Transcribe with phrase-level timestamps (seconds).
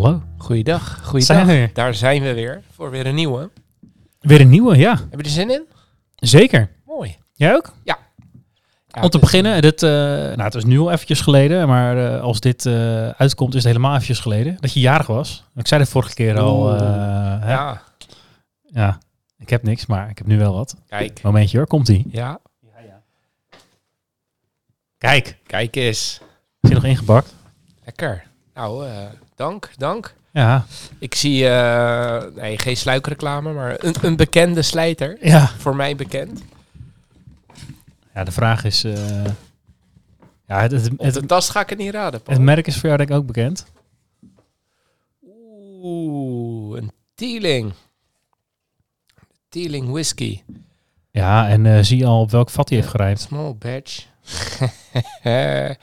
[0.00, 1.40] Hallo, Goeiedag, zijn goeiedag.
[1.46, 1.70] we weer.
[1.72, 3.50] Daar zijn we weer voor weer een nieuwe.
[4.20, 4.90] Weer een nieuwe, ja.
[5.10, 5.66] Heb je er zin in?
[6.14, 6.70] Zeker.
[6.86, 7.16] Mooi.
[7.32, 7.72] Jij ook?
[7.84, 7.98] Ja,
[9.00, 12.40] Om te beginnen, dit, eh, nou, het is nu al eventjes geleden, maar eh, als
[12.40, 14.56] dit eh, uitkomt is het helemaal eventjes geleden.
[14.60, 15.44] Dat je jarig was.
[15.54, 16.68] Ik zei het vorige keer al.
[16.72, 17.52] hè?
[17.52, 17.82] Ja,
[18.62, 18.98] ja,
[19.38, 20.76] ik heb niks, maar ik heb nu wel wat.
[20.88, 21.22] kijk.
[21.22, 22.06] Momentje hoor, komt ie.
[22.10, 22.40] Ja,
[24.98, 26.20] Kijk, kijk eens.
[26.60, 27.34] is hij nog ingepakt?
[27.84, 28.22] Lekker.
[28.54, 28.92] Nou, eh,
[29.40, 30.14] dank, dank.
[30.32, 30.64] Ja,
[30.98, 35.16] Ik zie, eh, nee, geen sluikreclame, maar een, een bekende slijter.
[35.20, 35.46] ja.
[35.58, 36.42] Voor mij bekend.
[38.14, 38.84] Ja, de vraag is...
[38.84, 39.24] eh,
[40.46, 42.36] ja, het, het, het, de tas ga ik het niet raden, Paul.
[42.36, 43.66] het merk is voor jou denk ik ook bekend.
[45.82, 47.72] Oeh, een Teeling.
[49.48, 50.42] Teeling whisky.
[51.10, 53.20] Ja, en eh, zie je al op welk vat hij heeft gerijpt.
[53.20, 54.04] Small batch.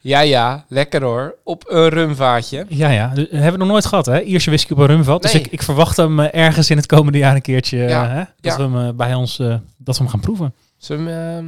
[0.00, 1.34] ja, ja, lekker hoor.
[1.44, 2.66] Op een rumvaatje.
[2.68, 3.08] Ja, ja.
[3.08, 4.20] Dus, hebben we nog nooit gehad, hè?
[4.20, 5.22] Ierse whisky op een rumvat.
[5.22, 7.84] Dus ik, ik verwacht hem eh, ergens in het komende jaar een keertje...
[7.84, 8.16] eh, Ja, hè?
[8.16, 8.56] Dat ja.
[8.56, 9.36] we hem eh, bij ons...
[9.36, 10.54] dat we hem gaan proeven.
[10.76, 11.46] Zullen we hem ehm,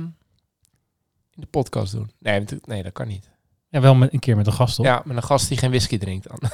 [1.34, 2.10] in de podcast doen?
[2.18, 3.30] Nee, nee, dat kan niet.
[3.68, 4.86] Ja, wel met, een keer met een gast, toch?
[4.86, 6.38] Ja, met een gast die geen whisky drinkt dan.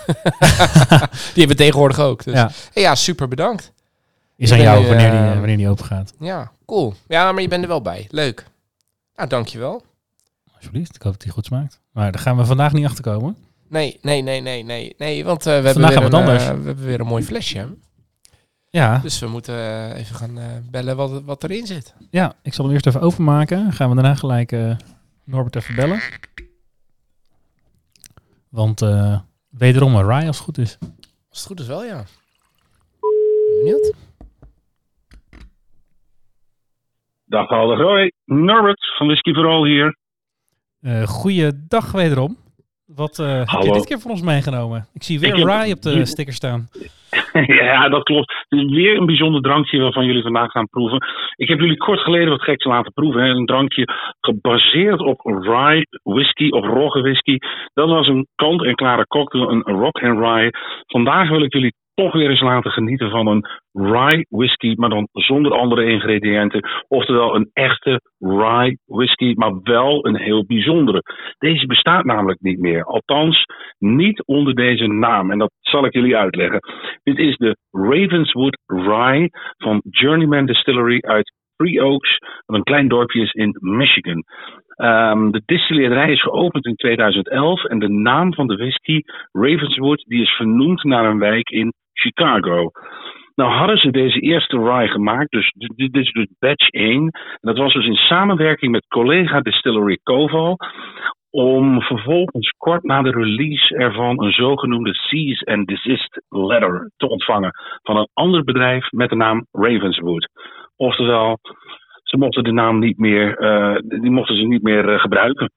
[1.35, 2.25] die hebben we tegenwoordig ook.
[2.25, 2.51] Dus.
[2.75, 2.95] Ja.
[2.95, 3.73] Super bedankt.
[4.37, 6.13] Is aan jou wanneer, die, wanneer die open gaat.
[6.19, 6.95] Ja, cool.
[7.09, 8.07] Ja, maar je bent er wel bij.
[8.11, 8.47] Leuk.
[9.17, 9.83] Nou, dankjewel.
[10.57, 11.81] Alsjeblieft, ik hoop dat die goed smaakt.
[11.99, 13.37] Maar daar gaan we vandaag niet achter komen.
[13.69, 14.95] Nee, nee, nee, nee, nee.
[14.99, 17.07] Nee, want eh, we, hebben Vandaag weer gaan we een, eh, we hebben weer een
[17.07, 17.77] mooi flesje.
[18.71, 21.95] Ja, Dus we moeten eh, even gaan eh, bellen wat, wat erin zit.
[22.11, 23.73] ja, ik zal hem eerst even openmaken.
[23.73, 24.77] Gaan we daarna gelijk eh,
[25.25, 26.01] Norbert even bellen.
[28.49, 29.19] Want eh,
[29.51, 30.79] wederom een rye als het goed is.
[31.29, 32.05] Als het goed is wel, ja.
[33.01, 33.93] Ben Benieuwd?
[37.25, 39.97] Dag Alde Roy, Norbert van Whisky Vooral hier.
[40.83, 42.37] Eh goeiedag wederom.
[42.87, 44.87] Wat eh, heb je dit keer voor ons meegenomen?
[44.95, 46.69] Ik zie weer Ik heb- rye op de sticker staan.
[47.63, 48.47] ja, dat klopt.
[48.49, 51.07] Weer een bijzonder drankje waarvan jullie vandaag gaan proeven.
[51.37, 53.23] Ik heb jullie kort geleden wat geks laten proeven.
[53.23, 53.29] Hè.
[53.29, 53.85] Een drankje
[54.21, 57.39] gebaseerd op rye whisky, op rogge whisky.
[57.75, 60.51] Dat was een kant-en-klare cocktail, een rock and rye.
[60.87, 65.09] Vandaag wil ik jullie toch weer eens laten genieten van een rye whisky, maar dan
[65.13, 66.69] zonder andere ingrediënten.
[66.89, 71.03] Oftewel een echte rye whisky, maar wel een heel bijzondere.
[71.39, 72.85] Deze bestaat namelijk niet meer.
[72.85, 73.45] Althans,
[73.79, 75.31] niet onder deze naam.
[75.31, 76.61] En dat zal ik jullie uitleggen.
[77.03, 83.33] Dit is de Ravenswood Rye van Journeyman Distillery uit Three Oaks, een klein dorpje is
[83.33, 84.25] in Michigan.
[84.69, 89.01] Ehm, de distilleerderij is geopend in 2011 en de naam van de whisky,
[89.33, 92.71] Ravenswood, die is vernoemd naar een wijk in Chicago.
[93.35, 96.93] Nou hadden ze deze eerste rye gemaakt, dus dit is dus batch 1.
[96.93, 97.11] En
[97.41, 100.57] dat was dus in samenwerking met collega Distillery Koval
[101.31, 107.51] om vervolgens kort na de release ervan een zogenoemde cease and desist letter te ontvangen
[107.83, 110.29] van een ander bedrijf met de naam Ravenswood.
[110.77, 111.39] Oftewel,
[112.03, 115.53] ze mochten de naam niet meer, eh, die mochten ze niet meer eh, gebruiken.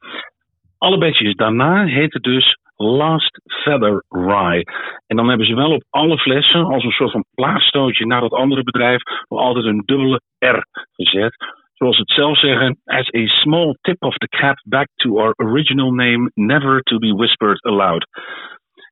[0.77, 4.63] Alle batches daarna heten dus Last Feather Rye.
[5.07, 8.31] En dan hebben ze wel op alle flessen als een soort van plaatstootje naar dat
[8.33, 10.65] andere bedrijf altijd een dubbele R
[10.95, 11.35] gezet
[11.81, 15.33] zoals ze het zelf zeggen, as a small tip of the cap back to our
[15.37, 18.05] original name, never to be whispered aloud.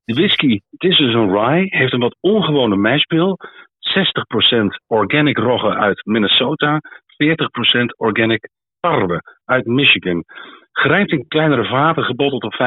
[0.06, 3.36] De whisky, het is dus een rye, heeft een wat ongewone mashbill,
[3.80, 6.80] 60% organic rogge uit Minnesota,
[7.18, 10.24] 40% organic tarwe uit Michigan.
[10.72, 12.58] Gerijpt in kleinere vaten, gebotteld op 45%.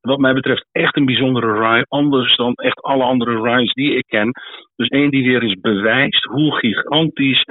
[0.00, 4.06] Wat mij betreft echt een bijzondere rye, anders dan echt alle andere ryes die ik
[4.06, 4.30] ken.
[4.76, 7.44] Dus één die weer eens bewijst hoe gigantisch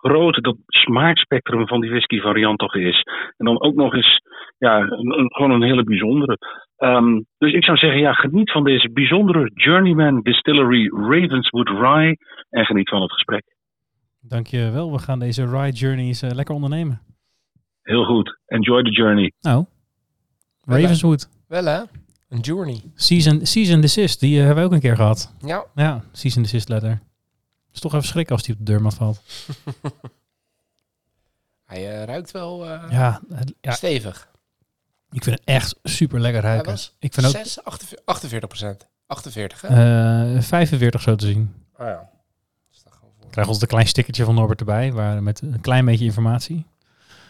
[0.00, 3.02] groot dat smaakspectrum van die whisky variant toch is.
[3.36, 4.20] En dan ook nog eens
[4.58, 4.86] ja,
[5.26, 6.38] gewoon een hele bijzondere.
[6.76, 12.16] Ehm, dus ik zou zeggen, ja, geniet van deze bijzondere Journeyman Distillery Ravenswood Rye
[12.50, 13.42] en geniet van het gesprek.
[14.20, 14.92] Dankjewel.
[14.92, 17.00] We gaan deze ride journeys eh, lekker ondernemen.
[17.88, 18.38] Heel goed.
[18.46, 19.32] Enjoy the journey.
[19.40, 19.64] Nou,
[20.64, 21.28] Ravenswood.
[21.46, 21.82] Wel hè?
[22.28, 22.82] Een journey.
[22.94, 25.32] Season, season desist, die eh, hebben we ook een keer gehad.
[25.40, 25.64] Ja.
[25.74, 27.00] Ja, season desist letter.
[27.72, 29.20] is toch even schrikken als die op de deurmat valt.
[31.64, 33.20] Hij eh, ruikt wel eh, Ja,
[33.60, 34.28] ja, stevig.
[35.10, 36.70] Ik vind het echt super lekker Hij ruiken.
[36.72, 37.64] was Ik vind ook 6,
[38.04, 38.88] 48 procent.
[39.06, 40.34] 48, hè?
[40.36, 41.54] eh 45 zo te zien.
[41.78, 42.10] oh ja.
[42.70, 43.24] Staat gewoon voor.
[43.24, 46.66] Ik krijg ons een klein stickertje van Norbert erbij, waar, met een klein beetje informatie.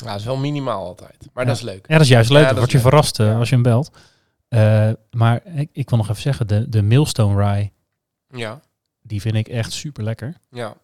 [0.04, 1.28] Ja, dat is wel minimaal altijd.
[1.32, 1.50] Maar Ja.
[1.50, 1.86] dat is leuk.
[1.88, 2.42] Ja, dat is juist leuk.
[2.42, 2.86] Ja, dat word je leuk.
[2.86, 3.90] verrast eh, als je hem belt.
[4.48, 7.70] Eh, maar ik, ik wil nog even zeggen, de, de Millstone Rye,
[8.38, 8.60] Ja,
[9.02, 10.34] die vind ik echt super lekker.
[10.50, 10.74] ja.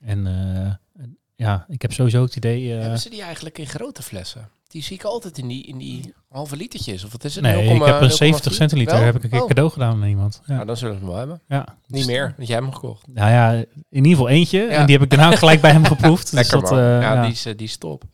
[0.00, 1.04] En eh,
[1.34, 2.70] ja, ik heb sowieso het idee...
[2.70, 4.48] Hebben ze die eigenlijk in grote flessen?
[4.68, 7.04] Die zie ik altijd in die, in die halve litertjes.
[7.04, 7.44] Of wat is het?
[7.44, 8.14] nee, 0,0, ik heb een 0,4?
[8.14, 9.04] 70 centiliter Wel?
[9.04, 9.48] heb ik een keer Oh.
[9.48, 10.40] cadeau gedaan aan iemand.
[10.46, 10.54] Ja.
[10.54, 11.40] Nou, dan zullen we hem wel hebben.
[11.48, 11.76] ja.
[11.86, 13.06] Niet meer, want jij hebt hem gekocht.
[13.06, 14.60] Nou ja, in ieder geval eentje.
[14.60, 14.68] Ja.
[14.68, 16.32] En die heb ik daarna gelijk bij hem geproefd.
[16.40, 18.04] Lekker dus dat, ja, ja, Die, is, die is top.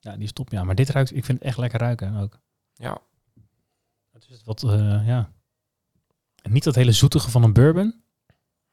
[0.00, 0.50] Ja, die is top.
[0.50, 2.38] Ja, maar dit ruikt, ik vind het echt lekker ruiken ook.
[2.74, 2.98] Ja.
[4.12, 5.32] Het is wat, eh, ja.
[6.42, 8.02] En niet dat hele zoetige van een bourbon,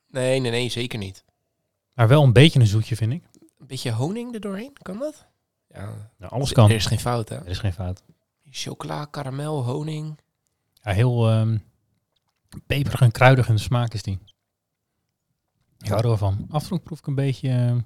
[0.07, 1.25] Nee, nee, nee, zeker niet.
[1.93, 3.23] maar wel een beetje een zoetje vind ik.
[3.57, 5.25] Een beetje honing er doorheen, kan dat?
[5.67, 6.69] Ja, alles kan.
[6.69, 7.35] er is geen fout, hè?
[7.35, 8.03] Er is geen fout.
[8.49, 10.19] Chocola, karamel, honing.
[10.73, 11.57] Ja, heel ehm,
[12.65, 14.19] peperig en kruidig in de smaak is die.
[15.77, 16.45] Ik hou er wel van.
[16.49, 17.79] Af en toe proef ik een beetje ehm,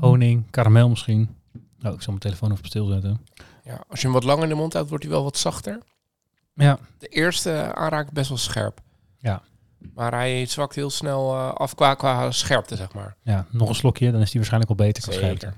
[0.00, 1.36] honing, karamel misschien.
[1.82, 3.26] Oh, ik zal mijn telefoon even op stil zetten.
[3.64, 5.78] Ja, als je hem wat langer in de mond houdt, wordt hij wel wat zachter.
[6.54, 8.80] Ja, De eerste aanraak best wel scherp.
[9.18, 9.42] Ja.
[9.94, 13.16] Maar hij zwakt heel snel eh, af qua, qua scherpte, zeg maar.
[13.22, 15.52] ja, nog een slokje, dan is die waarschijnlijk al beter qua scherpte.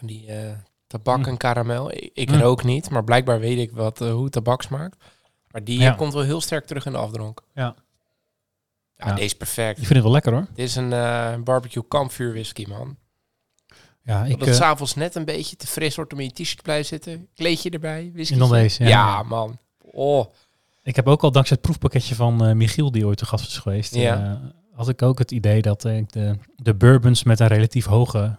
[0.00, 0.52] Die eh,
[0.86, 1.24] tabak Mm.
[1.24, 2.40] en karamel, ik, ik Mm.
[2.40, 5.04] rook niet, maar blijkbaar weet ik wat, eh, hoe tabak smaakt.
[5.50, 5.92] Maar die Ja.
[5.92, 7.42] komt wel heel sterk terug in de afdronk.
[7.54, 7.74] Ja.
[9.02, 9.14] Ja, Ja.
[9.14, 9.70] deze is perfect.
[9.78, 10.46] Ik vind het wel lekker hoor.
[10.54, 12.96] Dit is een eh, barbecue kampvuur whisky, man.
[14.04, 16.32] Ja, ik, Dat het eh, s'avonds net een beetje te fris wordt om in je
[16.32, 17.28] t-shirt te blijven zitten.
[17.34, 18.48] Kleedje erbij, whisky.
[18.48, 18.88] Deze, ja.
[18.88, 19.22] ja.
[19.22, 19.58] man.
[19.80, 20.26] Oh,
[20.82, 23.58] ik heb ook al dankzij het proefpakketje van eh, Michiel, die ooit te gast is
[23.58, 24.40] geweest, Ja.
[24.74, 28.38] had ik ook het idee dat ik de, de bourbons met een relatief hoge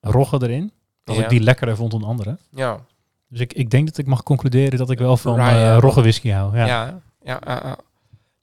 [0.00, 0.72] rogge erin,
[1.04, 1.22] dat Ja.
[1.22, 2.38] ik die lekkerder vond dan andere.
[2.50, 2.80] ja.
[3.28, 6.30] Dus ik, ik denk dat ik mag concluderen dat ik wel van eh, rogge whisky
[6.30, 6.56] hou.
[6.56, 6.66] Ja.
[6.66, 7.76] ja, ja.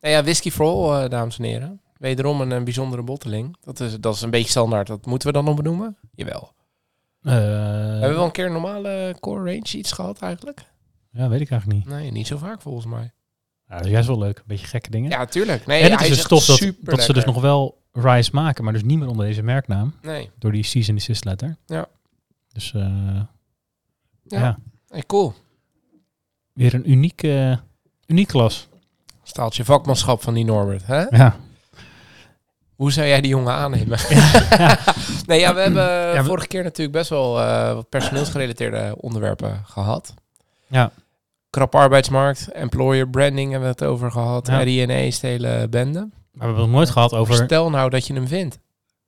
[0.04, 1.82] Nou ja, whisky for all, eh, dames en heren.
[1.98, 3.58] Wederom een, bijzondere botteling.
[3.62, 4.88] Dat is, dat is een beetje standaard.
[4.88, 5.98] Dat moeten we dan nog benoemen?
[6.16, 6.54] Jawel.
[7.22, 10.72] Eh, Hebben we wel een keer een normale core range iets gehad eigenlijk?
[11.12, 11.96] ja, weet ik eigenlijk niet.
[11.96, 13.12] Nee, niet zo vaak volgens mij.
[13.68, 14.38] Ja, dat is juist wel leuk.
[14.38, 15.10] Een beetje gekke dingen.
[15.10, 15.66] Ja, tuurlijk.
[15.66, 18.64] Nee, en het is dus tof dat, super dat ze dus nog wel Rise maken,
[18.64, 19.94] maar dus niet meer onder deze merknaam.
[20.02, 20.30] Nee.
[20.40, 21.58] Door die Season Assist letter.
[21.66, 21.88] Ja.
[22.52, 22.82] Dus eh,
[24.24, 24.40] Ja.
[24.40, 24.60] ja.
[24.88, 25.34] Hey, cool.
[26.54, 27.60] weer een unieke,
[28.08, 28.68] uniek klas.
[29.24, 30.86] Staaltje vakmanschap van die Norbert.
[30.86, 31.02] Hè?
[31.10, 31.36] Ja.
[32.76, 34.00] Hoe zou jij die jongen aannemen?
[35.28, 40.14] nee, ja, we hebben vorige keer natuurlijk best wel eh, wat personeelsgerelateerde onderwerpen gehad.
[40.68, 40.92] Ja.
[41.50, 44.48] Krap arbeidsmarkt, employer branding hebben we het over gehad.
[44.48, 44.64] Ja.
[44.64, 46.00] De hele bende.
[46.00, 47.36] Maar we hebben het nooit gehad over...
[47.36, 48.60] Stel nou dat je hem vindt,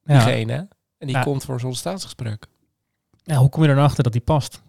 [0.03, 0.53] Ja, diegene.
[0.97, 1.21] En die Ja.
[1.21, 2.45] komt voor een sollicitatiesgesprek.
[3.23, 4.61] ja, hoe kom je er dan achter dat die past?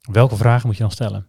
[0.00, 1.26] Welke vragen moet je dan stellen?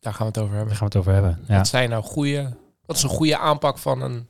[0.00, 0.76] Daar gaan we het over Daar hebben.
[0.76, 1.44] gaan we het over hebben.
[1.48, 1.56] Ja.
[1.56, 2.56] Wat zijn nou goede...
[2.86, 4.28] Wat is een goede aanpak van een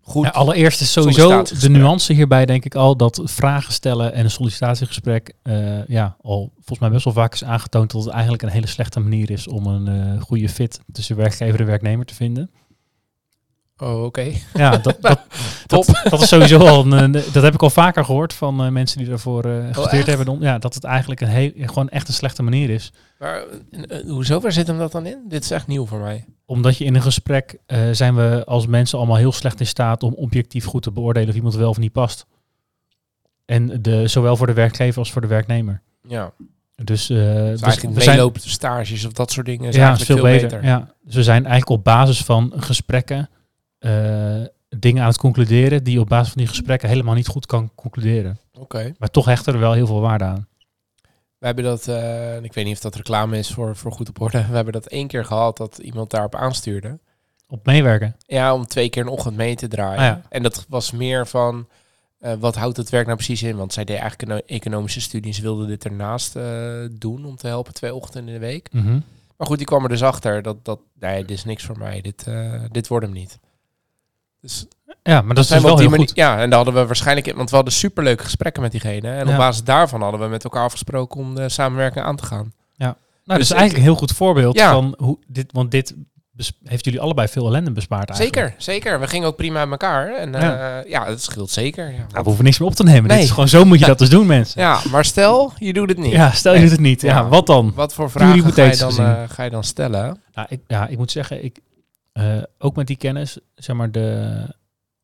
[0.00, 0.24] goed...
[0.24, 4.30] Ja, allereerst is sowieso de nuance hierbij denk ik al dat vragen stellen en een
[4.30, 8.48] sollicitatiegesprek eh, ja, al volgens mij best wel vaak is aangetoond dat het eigenlijk een
[8.48, 12.50] hele slechte manier is om een eh, goede fit tussen werkgever en werknemer te vinden.
[13.80, 14.32] Oh, oké.
[14.54, 15.20] Ja, dat, dat,
[15.66, 18.70] dat, dat is sowieso al een, eh, dat heb ik al vaker gehoord van eh,
[18.70, 20.06] mensen die daarvoor eh gestudeerd Oh, echt?
[20.06, 20.40] hebben.
[20.40, 22.92] Ja, dat het eigenlijk een heel, gewoon echt een slechte manier is.
[23.18, 25.18] Maar eh, eh, hoezo, waar zit hem dat dan in?
[25.28, 26.24] Dit is echt nieuw voor mij.
[26.44, 30.02] Omdat je in een gesprek eh, zijn we als mensen allemaal heel slecht in staat
[30.02, 32.26] om objectief goed te beoordelen of iemand wel of niet past.
[33.44, 35.82] En de, zowel voor de werkgever als voor de werknemer.
[36.08, 36.32] Ja.
[36.84, 40.20] Dus, eh, Dus eigenlijk we zijn, meelopende stages of dat soort dingen is ja, eigenlijk
[40.20, 40.64] veel, beter.
[40.64, 40.94] Ja.
[41.04, 43.28] Dus we zijn eigenlijk op basis van gesprekken
[43.80, 47.46] eh, dingen aan het concluderen die je op basis van die gesprekken helemaal niet goed
[47.46, 48.38] kan concluderen.
[48.58, 48.94] Oké.
[48.98, 50.48] Maar toch hechten er wel heel veel waarde aan.
[51.38, 54.20] We hebben dat, eh, ik weet niet of dat reclame is voor, voor goed op
[54.20, 54.46] orde.
[54.50, 56.98] We hebben dat één keer gehad dat iemand daarop aanstuurde.
[57.48, 58.16] Op meewerken.
[58.26, 59.98] Ja, om twee keer een ochtend mee te draaien.
[59.98, 60.22] Ah, ja.
[60.28, 61.68] En dat was meer van,
[62.18, 63.56] eh, wat houdt het werk nou precies in?
[63.56, 65.32] Want zij deed eigenlijk een economische studie.
[65.32, 66.32] Ze wilde dit ernaast
[66.90, 68.72] doen om te helpen twee ochtenden in de week.
[68.72, 69.00] Mhm.
[69.36, 72.00] Maar goed, die kwam er dus achter dat, dat nee, dit is niks voor mij.
[72.00, 72.26] Dit,
[72.70, 73.38] dit wordt hem niet.
[74.40, 74.66] Dus
[75.02, 76.16] Ja, maar dat is dus we wel heel manier, goed.
[76.16, 79.10] Ja, en daar hadden we waarschijnlijk, want we hadden superleuke gesprekken met diegene.
[79.10, 79.32] En Ja.
[79.32, 82.52] op basis daarvan hadden we met elkaar afgesproken om de samenwerking aan te gaan.
[82.76, 82.94] Nou,
[83.38, 84.72] dat Dus is eigenlijk een heel goed voorbeeld Ja.
[84.72, 85.94] van hoe dit, want dit
[86.64, 88.38] heeft jullie allebei veel ellende bespaard eigenlijk.
[88.38, 89.00] Zeker, zeker.
[89.00, 90.14] We gingen ook prima met elkaar.
[90.16, 90.82] En eh, Ja.
[90.86, 91.06] ja.
[91.06, 91.84] het scheelt zeker.
[91.90, 91.96] Ja.
[91.96, 93.02] Nou, we hoeven niks meer op te nemen.
[93.02, 93.22] Dit Nee.
[93.22, 94.60] is gewoon zo moet je dat dus doen, mensen.
[94.60, 96.12] ja, maar stel, je doet het niet.
[96.12, 97.00] Ja, stel je doet het niet.
[97.00, 97.28] Ja, Ja.
[97.28, 97.72] wat dan?
[97.74, 100.20] Wat voor vragen ga je, dan, eh, ga je dan stellen?
[100.34, 101.58] Nou, ik, ja, ik moet zeggen, ik,
[102.20, 104.00] eh, ook met die kennis, zeg maar, de,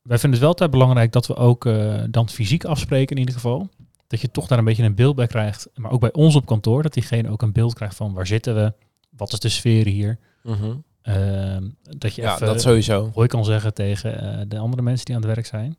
[0.02, 3.34] wij vinden het wel altijd belangrijk dat we ook eh, dan fysiek afspreken in ieder
[3.34, 3.68] geval.
[4.06, 5.68] dat je toch daar een beetje een beeld bij krijgt.
[5.74, 8.54] Maar ook bij ons op kantoor, dat diegene ook een beeld krijgt van waar zitten
[8.54, 8.72] we?
[9.10, 10.18] Wat is de sfeer hier?
[10.42, 10.74] Mhm.
[11.02, 13.10] Ehm, dat je Ja, even dat sowieso.
[13.14, 15.76] hoi kan zeggen tegen eh, de andere mensen die aan het werk zijn.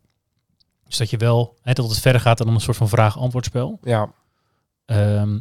[0.86, 3.80] Dus dat je wel, hè, dat het verder gaat dan een soort van vraag-antwoordspel.
[3.84, 4.12] Ja,
[4.86, 5.40] Ehm,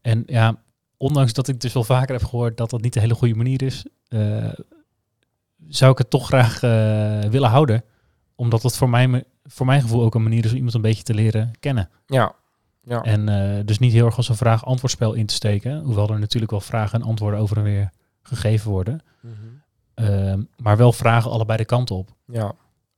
[0.00, 0.62] en ja,
[0.96, 3.62] ondanks dat ik dus wel vaker heb gehoord dat dat niet de hele goede manier
[3.62, 3.84] is,
[5.68, 7.84] zou ik het toch graag eh, willen houden.
[8.34, 11.02] Omdat het voor, mij, voor mijn gevoel ook een manier is om iemand een beetje
[11.02, 11.90] te leren kennen.
[12.06, 12.34] ja,
[12.82, 13.02] ja.
[13.02, 15.80] En eh, dus niet heel erg als een vraag-antwoordspel in te steken.
[15.82, 17.90] Hoewel er natuurlijk wel vragen en antwoorden over en weer
[18.22, 19.02] gegeven worden.
[19.94, 22.14] Ehm, maar wel vragen allebei de kant op.
[22.24, 22.54] ja.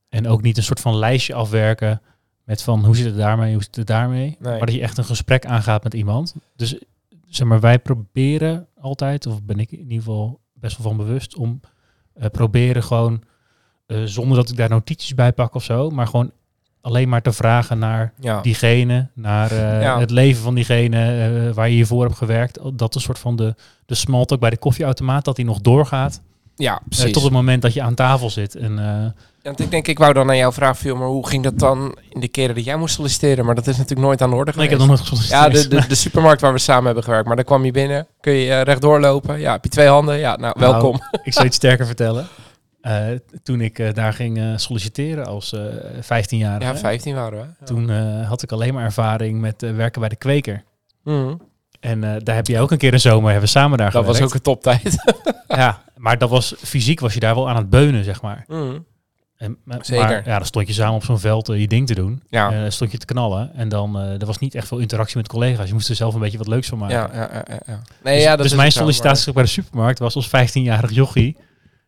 [0.09, 2.01] En ook niet een soort van lijstje afwerken
[2.43, 4.37] met van hoe zit het daarmee, hoe zit het daarmee.
[4.39, 4.57] Nee.
[4.57, 6.35] Maar dat je echt een gesprek aangaat met iemand.
[6.55, 6.79] Dus
[7.27, 11.35] zeg maar, wij proberen altijd, of ben ik in ieder geval best wel van bewust,
[11.35, 11.59] om
[12.13, 13.21] eh, proberen gewoon,
[13.85, 16.31] eh, zonder dat ik daar notities bij pak of zo, maar gewoon
[16.81, 18.41] alleen maar te vragen naar ja.
[18.41, 19.99] diegene, naar eh, Ja.
[19.99, 22.59] het leven van diegene waar je hiervoor hebt gewerkt.
[22.73, 26.21] Dat een soort van de, de small talk bij de koffieautomaat, dat die nog doorgaat.
[26.59, 27.11] Ja, eh, precies.
[27.13, 28.55] tot het moment dat je aan tafel zit.
[28.55, 29.11] En eh,
[29.43, 31.97] Want ik denk, ik wou dan aan jou vragen, Phil, maar hoe ging dat dan
[32.09, 33.45] in de keren dat jij moest solliciteren?
[33.45, 34.89] Maar dat is natuurlijk nooit aan de orde nee, ik geweest.
[34.91, 35.71] heb nog nooit ja, gesolliciteerd.
[35.71, 37.27] de, de, de supermarkt waar we samen hebben gewerkt.
[37.27, 39.39] Maar dan kwam je binnen, kun je eh, rechtdoor lopen.
[39.39, 40.17] Ja, heb je twee handen?
[40.19, 40.93] Ja, nou, Nou, welkom.
[41.23, 42.27] ik zal je iets sterker vertellen.
[43.43, 45.61] Toen ik daar ging solliciteren als eh
[46.03, 47.45] 15-jarige, Ja, 15 waren we.
[47.59, 47.65] Ja.
[47.65, 47.89] toen
[48.23, 50.63] had ik alleen maar ervaring met werken bij de kweker.
[51.03, 51.33] Mhm.
[51.79, 54.05] En eh, daar heb je ook een keer een zomer, hebben we samen daar Dat
[54.05, 54.97] was ook een toptijd.
[55.47, 58.43] Ja, maar dat was fysiek was je daar wel aan het beunen, zeg maar.
[58.47, 58.77] Mhm.
[59.39, 60.05] En, maar, Zeker.
[60.05, 62.23] Maar, ja, dan stond je samen op zo'n veld eh, je ding te doen.
[62.27, 62.51] Ja.
[62.51, 63.53] Eh, stond je te knallen.
[63.53, 65.67] En dan eh er was niet echt veel interactie met collega's.
[65.67, 66.95] Je moest er zelf een beetje wat leuks van maken.
[66.95, 67.81] Ja, ja, ja, ja.
[68.03, 70.91] Nee, dus ja, dat dus is mijn maar sollicitatie bij de supermarkt was als 15-jarig
[70.91, 71.37] jochie.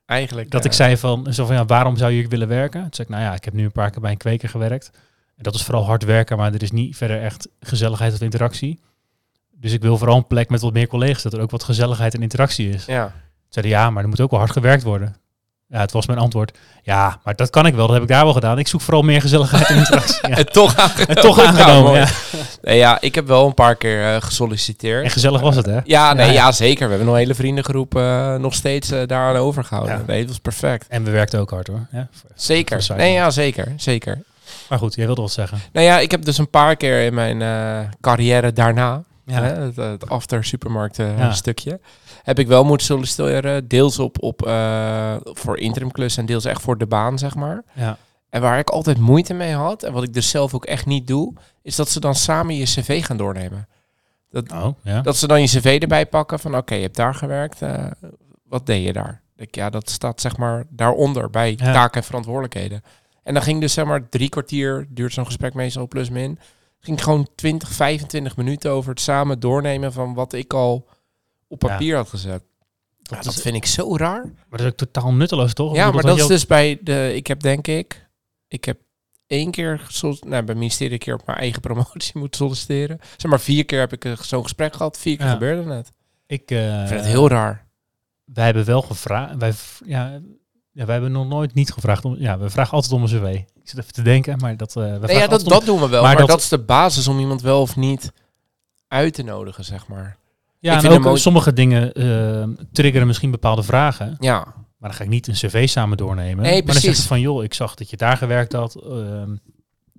[0.05, 0.51] Eigenlijk.
[0.51, 2.81] Dat eh, ik zei van, zo van ja, waarom zou je willen werken?
[2.81, 4.89] Toen zei ik, nou ja, ik heb nu een paar keer bij een kweker gewerkt.
[5.37, 8.79] En dat is vooral hard werken, maar er is niet verder echt gezelligheid of interactie.
[9.61, 12.13] Dus ik wil vooral een plek met wat meer collega's, dat er ook wat gezelligheid
[12.13, 12.85] en interactie is.
[12.85, 13.13] Ja.
[13.49, 15.15] Zeiden ja, maar er moet ook wel hard gewerkt worden.
[15.71, 16.57] Ja, het was mijn antwoord.
[16.83, 18.59] Ja, maar dat kan ik wel, dat heb ik daar wel gedaan.
[18.59, 20.29] Ik zoek vooral meer gezelligheid en interactie.
[20.29, 20.35] Ja.
[20.41, 21.15] En toch aangenomen.
[21.15, 22.07] En toch aangenomen, ja.
[22.61, 25.03] Nee, ja, ik heb wel een paar keer eh, gesolliciteerd.
[25.03, 25.79] En gezellig was het, hè?
[25.83, 26.83] Ja, nee, Ja, zeker.
[26.83, 29.97] We hebben nog een hele vriendengroep eh, nog steeds eh, daaraan overgehouden.
[29.97, 30.03] Ja.
[30.07, 30.87] Nee, het was perfect.
[30.87, 31.87] En we werkten ook hard, hoor.
[31.91, 32.07] Ja.
[32.35, 32.83] Zeker.
[32.83, 33.73] Voor Nee, ja, zeker.
[33.77, 34.21] Zeker.
[34.69, 35.59] Maar goed, jij wilde wat zeggen.
[35.71, 39.41] Nou ja, ik heb dus een paar keer in mijn carrière daarna, Ja.
[39.41, 41.31] hè, het, het after supermarkt eh, Ja.
[41.31, 41.79] stukje,
[42.23, 43.67] heb ik wel moeten solliciteren.
[43.67, 47.63] Deels op, op eh, voor interimklus en deels echt voor de baan, zeg maar.
[47.73, 47.97] Ja.
[48.29, 51.07] En waar ik altijd moeite mee had, en wat ik dus zelf ook echt niet
[51.07, 53.67] doe, is dat ze dan samen je cv gaan doornemen.
[54.53, 55.01] Oh, ja.
[55.01, 57.85] Dat ze dan je cv erbij pakken van oké, je hebt daar gewerkt, eh,
[58.43, 59.21] wat deed je daar?
[59.35, 61.73] Ik, ja, dat staat zeg maar daaronder bij Ja.
[61.73, 62.81] taken en verantwoordelijkheden.
[63.23, 66.39] En dan ging dus zeg maar drie kwartier, duurt zo'n gesprek meestal plus min,
[66.81, 70.87] ging gewoon 20, 25 minuten over het samen doornemen van wat ik al
[71.47, 71.67] op Ja.
[71.67, 72.43] papier had gezet.
[73.03, 74.23] Ja, dat dat is- vind ik zo raar.
[74.23, 75.69] Maar dat is ook totaal nutteloos, toch?
[75.69, 77.11] Ik Ja, maar dat is ook- dus bij de.
[77.15, 78.09] Ik heb denk ik.
[78.47, 78.79] Ik heb
[79.27, 82.99] één keer gesol- nou, bij het ministerie een keer op mijn eigen promotie moeten solliciteren.
[83.17, 84.97] Zeg maar vier keer heb ik eh, zo'n gesprek gehad.
[84.97, 85.31] Vier keer Ja.
[85.31, 85.91] gebeurde het.
[86.27, 87.69] Ik, eh, Ik vind het heel raar.
[88.25, 89.35] Wij hebben wel gevraagd.
[89.37, 89.53] Wij,
[89.85, 90.19] ja,
[90.71, 92.15] wij hebben nog nooit niet gevraagd om.
[92.19, 93.41] Ja, we vragen altijd om een cv.
[93.63, 94.75] Ik zit even te denken, maar dat.
[94.75, 96.01] eh Nee, ja, dat, dat doen we wel.
[96.01, 98.11] maar Maar, dat- dat, is de basis om iemand wel of niet
[98.87, 100.17] uit te nodigen, zeg maar.
[100.59, 104.15] ja, ik en ook sommige dingen eh, triggeren misschien bepaalde vragen.
[104.19, 104.37] Ja,
[104.77, 106.43] Maar dan ga ik niet een cv samen doornemen.
[106.43, 108.75] Nee, maar dan zeg ik van, joh, ik zag dat je daar gewerkt had.
[108.75, 109.35] ehm,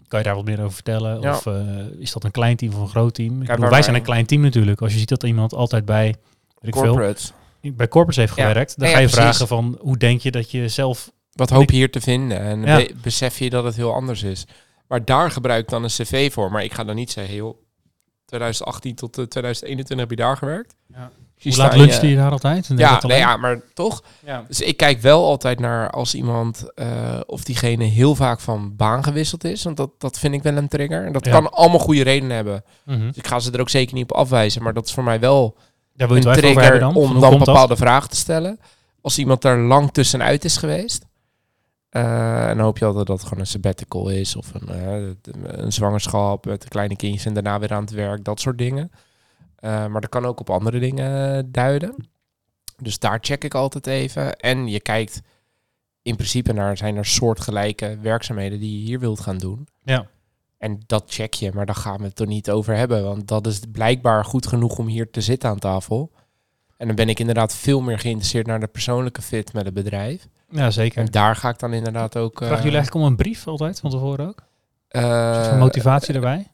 [0.09, 1.21] kan je daar wat meer over vertellen?
[1.21, 1.31] Ja.
[1.37, 3.39] Of eh, is dat een klein team of een groot team?
[3.39, 4.81] Bedoel, wij zijn een klein team natuurlijk.
[4.81, 6.15] Als je ziet dat iemand altijd bij,
[6.61, 7.23] veel, corporate.
[7.61, 8.47] bij corporates heeft Ja.
[8.49, 11.13] gewerkt, dan ga je ja, vragen van, hoe denk je dat je zelf...
[11.33, 12.39] Wat hoop je hier te vinden?
[12.41, 12.77] En Ja.
[12.77, 14.45] be- besef je dat het heel anders is.
[14.89, 16.51] Maar daar gebruik ik dan een cv voor.
[16.53, 17.57] Maar ik ga dan niet zeggen, joh,
[18.27, 20.75] 2018 tot eh, 2021 heb je daar gewerkt.
[20.89, 21.11] Ja.
[21.43, 22.69] Hoe laat lunchte je daar altijd?
[22.69, 24.03] En Ja, nee, ja, maar toch.
[24.25, 24.45] Ja.
[24.49, 29.05] Dus ik kijk wel altijd naar als iemand eh, of diegene heel vaak van baan
[29.05, 29.63] gewisseld is.
[29.63, 31.05] Want dat, dat vind ik wel een trigger.
[31.07, 31.31] En dat Ja.
[31.33, 32.65] kan allemaal goede redenen hebben.
[32.85, 33.07] Mhm.
[33.07, 34.63] Dus ik ga ze er ook zeker niet op afwijzen.
[34.63, 35.57] Maar dat is voor mij wel
[35.95, 36.95] Daar wil je een trigger dan?
[36.95, 37.45] Om dan dat?
[37.45, 38.59] bepaalde vragen te stellen.
[39.01, 41.05] Als iemand er lang tussenuit is geweest.
[41.93, 44.37] Eh, en dan hoop je altijd dat het gewoon een sabbatical is.
[44.37, 45.11] Of een, eh,
[45.43, 48.25] een zwangerschap met kleine kindjes en daarna weer aan het werk.
[48.25, 48.91] Dat soort dingen.
[49.57, 52.09] Eh, maar dat kan ook op andere dingen duiden.
[52.77, 54.37] Dus daar check ik altijd even.
[54.37, 55.21] En je kijkt
[56.03, 59.69] in principe naar, zijn er soortgelijke werkzaamheden die je hier wilt gaan doen.
[59.83, 60.07] Ja.
[60.59, 63.05] En dat check je, maar daar gaan we het er niet over hebben.
[63.05, 66.13] Want dat is blijkbaar goed genoeg om hier te zitten aan tafel.
[66.77, 70.29] En dan ben ik inderdaad veel meer geïnteresseerd naar de persoonlijke fit met het bedrijf.
[70.53, 70.99] Ja, zeker.
[70.99, 72.33] En daar ga ik dan inderdaad ook...
[72.33, 74.43] eh, Vragen jullie eigenlijk om een brief altijd van tevoren ook?
[74.89, 76.49] Eh, motivatie erbij?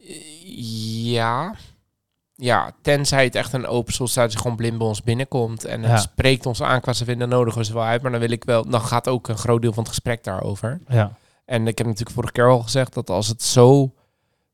[1.02, 1.54] Ja.
[2.34, 5.96] Ja, tenzij het echt een open sollicitatie gewoon blind bij ons binnenkomt en het Ja.
[5.96, 8.44] spreekt ons aan qua ze vinden nodigen we ze wel uit, maar dan wil ik
[8.44, 10.80] wel, dan gaat ook een groot deel van het gesprek daarover.
[10.88, 11.12] Ja.
[11.44, 13.92] En ik heb natuurlijk vorige keer al gezegd dat als het zo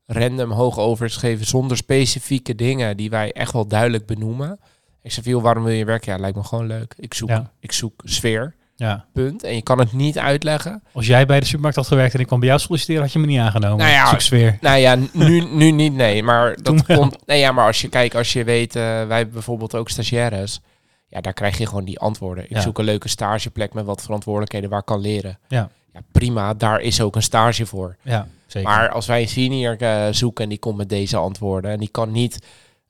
[0.05, 4.59] random hoog over is gegeven zonder specifieke dingen die wij echt wel duidelijk benoemen.
[5.01, 6.13] Ik zeg, joh, waarom wil je werken?
[6.13, 6.93] Ja, lijkt me gewoon leuk.
[6.97, 7.51] Ik zoek, Ja.
[7.59, 9.05] ik zoek sfeer, ja.
[9.13, 9.43] punt.
[9.43, 10.83] En je kan het niet uitleggen.
[10.91, 13.19] Als jij bij de supermarkt had gewerkt en ik kwam bij jou solliciteren, had je
[13.19, 13.77] me niet aangenomen.
[13.77, 14.57] Nou ja, sfeer.
[14.61, 16.23] Nou ja, nu, nu niet, nee.
[16.23, 17.17] Maar dat komt.
[17.25, 20.59] Nee, ja, maar als je kijkt, als je weet, eh, wij hebben bijvoorbeeld ook stagiaires.
[21.07, 22.43] Ja, daar krijg je gewoon die antwoorden.
[22.43, 22.61] Ik Ja.
[22.61, 25.39] zoek een leuke stageplek met wat verantwoordelijkheden waar ik kan leren.
[25.47, 25.69] Ja.
[25.93, 26.53] ja, prima.
[26.53, 27.95] Daar is ook een stage voor.
[28.01, 28.69] Ja, zeker.
[28.69, 31.89] Maar als wij een senior eh, zoeken en die komt met deze antwoorden en die
[31.89, 32.39] kan niet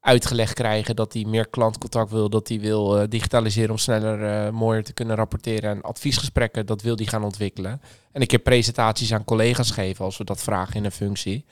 [0.06, 4.52] uitgelegd krijgen dat hij meer klantcontact wil, dat hij wil eh, digitaliseren om sneller, eh,
[4.52, 7.82] mooier te kunnen rapporteren en adviesgesprekken, dat wil die gaan ontwikkelen.
[8.12, 11.46] En ik heb presentaties aan collega's geven als we dat vragen in een functie.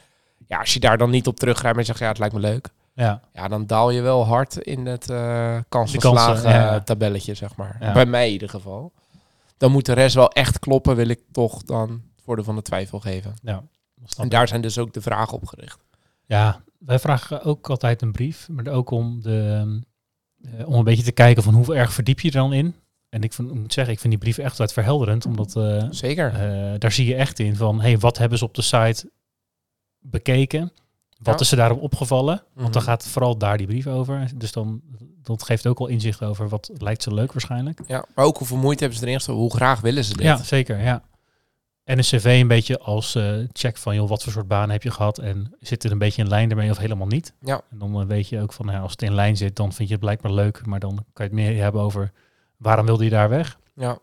[0.47, 2.69] Ja, als je daar dan niet op terugrijdt en zegt, ja, het lijkt me leuk.
[2.93, 3.21] ja.
[3.33, 6.75] Ja, dan daal je wel hard in het eh kans De van kansen, slagen ja.
[6.75, 7.77] eh, tabelletje, zeg maar.
[7.79, 7.93] Ja.
[7.93, 8.91] Bij mij in ieder geval.
[9.57, 12.61] Dan moet de rest wel echt kloppen, wil ik toch dan het voordeel van de
[12.61, 13.33] twijfel geven.
[13.41, 13.63] ja.
[14.17, 15.79] En daar zijn dus ook de vragen op gericht.
[16.25, 19.65] Ja, wij vragen ook altijd een brief, maar ook om, de,
[20.57, 22.75] eh, om een beetje te kijken van hoe erg verdiep je er dan in.
[23.09, 25.83] En ik, vind, ik moet zeggen, ik vind die brief echt wat verhelderend, omdat eh,
[25.89, 26.33] Zeker.
[26.33, 29.11] eh, daar zie je echt in van, hey, wat hebben ze op de site
[29.99, 30.71] bekeken?
[31.17, 31.39] Wat Ja.
[31.45, 32.43] is er daarop opgevallen?
[32.53, 32.91] Want dan Mhm.
[32.91, 34.29] gaat vooral daar die brief over.
[34.35, 34.81] Dus dan,
[35.21, 37.81] dat geeft ook al inzicht over wat lijkt ze leuk waarschijnlijk.
[37.87, 39.41] Ja, maar ook hoeveel moeite hebben ze erin gestoken?
[39.41, 40.25] Hoe graag willen ze dit?
[40.25, 41.03] Ja, zeker, ja.
[41.83, 44.83] En een cv een beetje als eh, check van, joh, wat voor soort baan heb
[44.83, 45.17] je gehad?
[45.19, 47.33] En zit het een beetje in lijn ermee of helemaal niet?
[47.39, 47.61] Ja.
[47.71, 49.87] En dan eh, weet je ook van, nou, als het in lijn zit, dan vind
[49.87, 50.65] je het blijkbaar leuk.
[50.65, 52.11] Maar dan kan je het meer hebben over,
[52.57, 53.57] waarom wilde je daar weg?
[53.75, 53.97] Ja.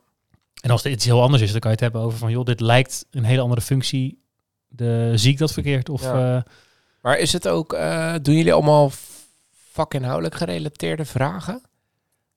[0.61, 2.45] En als het iets heel anders is, dan kan je het hebben over van, joh,
[2.45, 4.23] dit lijkt een hele andere functie.
[4.69, 5.89] De, zie ik dat verkeerd?
[5.89, 6.37] Of Ja.
[6.37, 6.43] eh,
[7.03, 7.71] Maar is het ook,
[8.23, 8.91] doen jullie allemaal
[9.73, 11.63] vakinhoudelijk gerelateerde vragen?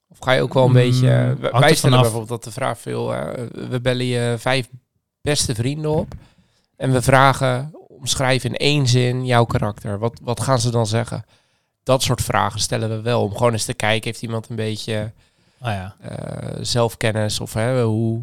[0.10, 1.36] Of ga je ook wel een Mm, beetje...
[1.40, 3.08] wij- er stellen bijvoorbeeld dat de vraag veel...
[3.52, 4.70] we bellen je vijf
[5.24, 6.14] beste vrienden op.
[6.76, 10.00] En we vragen, omschrijf in één zin jouw karakter.
[10.00, 11.26] Wat, wat gaan ze dan zeggen?
[11.84, 13.22] Dat soort vragen stellen we wel.
[13.22, 15.12] Om gewoon eens te kijken, heeft iemand een beetje
[15.60, 15.96] nou ja.
[16.02, 17.40] eh, zelfkennis?
[17.40, 18.20] Of hè, hoe...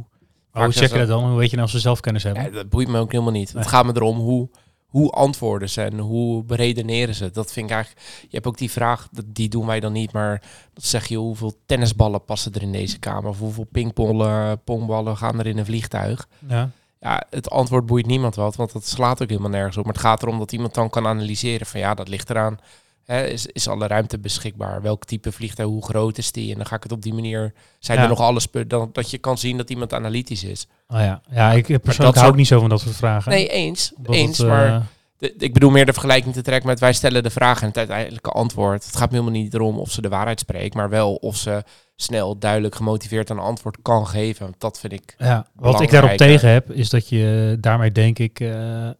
[0.53, 1.29] Maar hoe Vaak check je dat dan?
[1.29, 2.43] Hoe weet je nou of ze zelfkennis hebben?
[2.43, 3.55] Ja, dat boeit me ook helemaal niet.
[3.55, 3.63] Nee.
[3.63, 4.49] Het gaat me erom hoe,
[4.87, 7.31] hoe antwoorden ze en hoe beredeneren ze.
[7.31, 8.07] Dat vind ik eigenlijk...
[8.21, 10.43] Je hebt ook die vraag, die doen wij dan niet, maar
[10.75, 13.31] dat zeg je hoeveel tennisballen passen er in deze kamer?
[13.31, 16.29] Of hoeveel pingpongballen pongballen gaan er in een vliegtuig?
[16.49, 16.71] Ja.
[17.01, 19.85] Ja, het antwoord boeit niemand wat, want dat slaat ook helemaal nergens op.
[19.85, 22.59] Maar het gaat erom dat iemand dan kan analyseren van ja, dat ligt eraan.
[23.05, 24.83] Hè, is, is alle ruimte beschikbaar?
[24.83, 26.51] Welk type vliegtuig, hoe groot is die?
[26.51, 27.53] En dan ga ik het op die manier...
[27.79, 28.03] Zijn Ja.
[28.05, 28.47] er nog alles...
[28.67, 30.67] Dan, dat je kan zien dat iemand analytisch is.
[30.89, 31.21] Oh ja.
[31.31, 33.31] ja, ik persoonlijk dat hou ook niet zo van dat soort vragen.
[33.33, 33.93] Nee, eens.
[33.97, 34.67] Omdat eens, het, maar...
[34.75, 34.81] eh,
[35.19, 37.77] De- ik bedoel meer de vergelijking te trekken met wij stellen de vraag en het
[37.79, 38.85] uiteindelijke antwoord.
[38.85, 41.63] Het gaat me helemaal niet erom of ze de waarheid spreekt, maar wel of ze
[42.03, 44.55] snel, duidelijk, gemotiveerd een antwoord kan geven.
[44.59, 45.15] Dat vind ik.
[45.19, 48.91] Ja, wat ik daarop tegen heb, is dat je daarmee denk ik eh,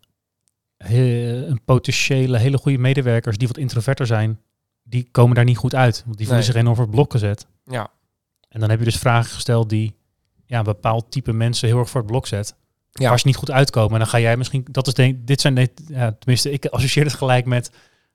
[0.77, 4.41] he- een potentiële hele goede medewerkers die wat introverter zijn,
[4.83, 6.03] die komen daar niet goed uit.
[6.05, 6.53] Want die voelen Nee.
[6.53, 7.47] zich enorm voor het blok gezet.
[7.65, 7.89] Ja,
[8.49, 9.95] En dan heb je dus vragen gesteld die
[10.47, 12.55] ja, een bepaald type mensen heel erg voor het blok zet.
[12.91, 13.09] Ja.
[13.09, 13.93] Waar ze niet goed uitkomen.
[13.93, 17.15] En dan ga jij misschien, dat is denk dit zijn, ja, tenminste, ik associeer het
[17.15, 17.71] gelijk met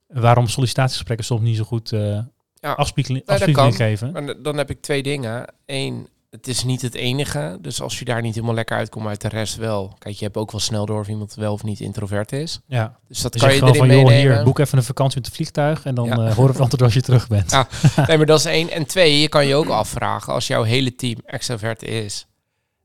[0.07, 2.19] waarom sollicitatiegesprekken soms niet zo goed eh
[2.65, 2.71] Ja.
[2.73, 3.87] afspiegeling, dat afspiegeling kan.
[3.87, 4.11] geven.
[4.11, 5.45] maar dan heb ik twee dingen.
[5.65, 7.57] Eén, het is niet het enige.
[7.61, 9.95] Dus als je daar niet helemaal lekker uitkomt uit de rest wel.
[9.99, 12.59] Kijk, je hebt ook wel snel door of iemand wel of niet introvert is.
[12.67, 14.33] Ja, Dus dat dus kan je je erin van, joh, meenemen.
[14.35, 16.11] hier, boek even een vakantie met het vliegtuig en dan Ja.
[16.27, 17.51] eh horen we het als je terug bent.
[17.51, 17.67] Ja.
[18.07, 18.69] Nee, maar dat is één.
[18.69, 22.27] En twee, je kan je ook afvragen als jouw hele team extrovert is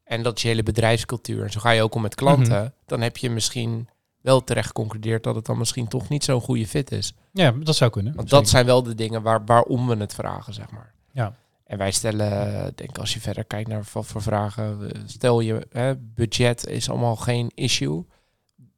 [0.04, 2.68] en dat je hele bedrijfscultuur en zo ga je ook om met klanten, Mhm.
[2.86, 3.88] dan heb je misschien
[4.20, 7.14] wel terecht geconcludeerd dat het dan misschien toch niet zo'n goede fit is.
[7.32, 8.14] Ja, dat zou kunnen.
[8.14, 10.92] Want dat zijn wel de dingen waar, waarom we het vragen, zeg maar.
[11.12, 11.34] Ja.
[11.64, 15.96] En wij stellen, denk als je verder kijkt naar wat voor vragen, stel je, hè,
[15.96, 18.04] budget is allemaal geen issue.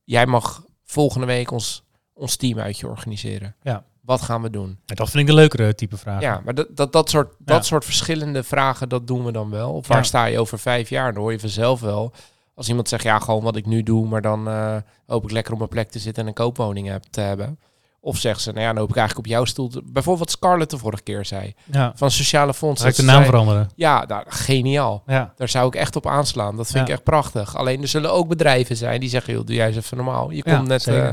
[0.04, 3.54] Jij mag volgende week ons, ons team uit je organiseren.
[3.62, 3.84] Ja.
[4.00, 4.78] Wat gaan we doen?
[4.84, 6.20] Dat vind ik een leukere type vraag.
[6.20, 9.72] Ja, maar dat, dat, dat, soort, dat soort verschillende vragen, dat doen we dan wel.
[9.72, 10.02] Of waar Ja.
[10.02, 11.12] sta je over vijf jaar?
[11.12, 12.12] Dan hoor je vanzelf wel.
[12.54, 15.52] Als iemand zegt, ja, gewoon wat ik nu doe, maar dan eh, hoop ik lekker
[15.52, 17.58] op mijn plek te zitten en een koopwoning heb, te hebben.
[18.00, 19.68] Of zeggen ze, nou ja, dan hoop ik eigenlijk op jouw stoel.
[19.68, 21.54] te- Bijvoorbeeld wat Scarlett de vorige keer zei.
[21.70, 21.92] ja.
[21.96, 22.82] Van Sociale Fonds.
[22.82, 23.70] Ga ik de naam zei, veranderen?
[23.74, 25.02] Ja, nou, geniaal.
[25.06, 25.32] Ja.
[25.36, 26.56] Daar zou ik echt op aanslaan.
[26.56, 26.82] Dat vind Ja.
[26.84, 27.56] ik echt prachtig.
[27.56, 30.30] Alleen er zullen ook bedrijven zijn die zeggen, joh, doe jij eens even normaal.
[30.30, 30.86] Je komt net...
[30.86, 31.08] eh,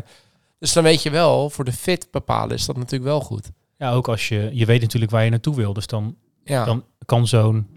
[0.60, 3.52] dus dan weet je wel, voor de fit bepalen is dat natuurlijk wel goed.
[3.78, 5.74] ja, ook als je, je weet natuurlijk waar je naartoe wil.
[5.74, 6.66] Dus dan, Ja.
[6.66, 7.68] dan kan zo'n,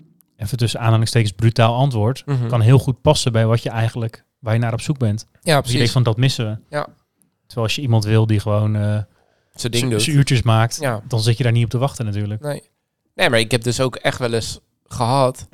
[0.42, 2.48] even tussen aanhalingstekens, brutaal antwoord, Mhm.
[2.48, 5.26] kan heel goed passen bij wat je eigenlijk, waar je naar op zoek bent.
[5.30, 5.92] ja, Als je denkt precies.
[5.92, 6.58] van, dat missen we.
[6.76, 6.86] Ja.
[7.46, 8.98] Terwijl als je iemand wil die gewoon eh
[9.54, 10.02] Zijn ding doet.
[10.02, 11.02] zijn uurtjes maakt, Ja.
[11.08, 12.40] dan zit je daar niet op te wachten natuurlijk.
[12.42, 12.62] Nee.
[13.14, 15.48] nee, maar ik heb dus ook echt wel eens gehad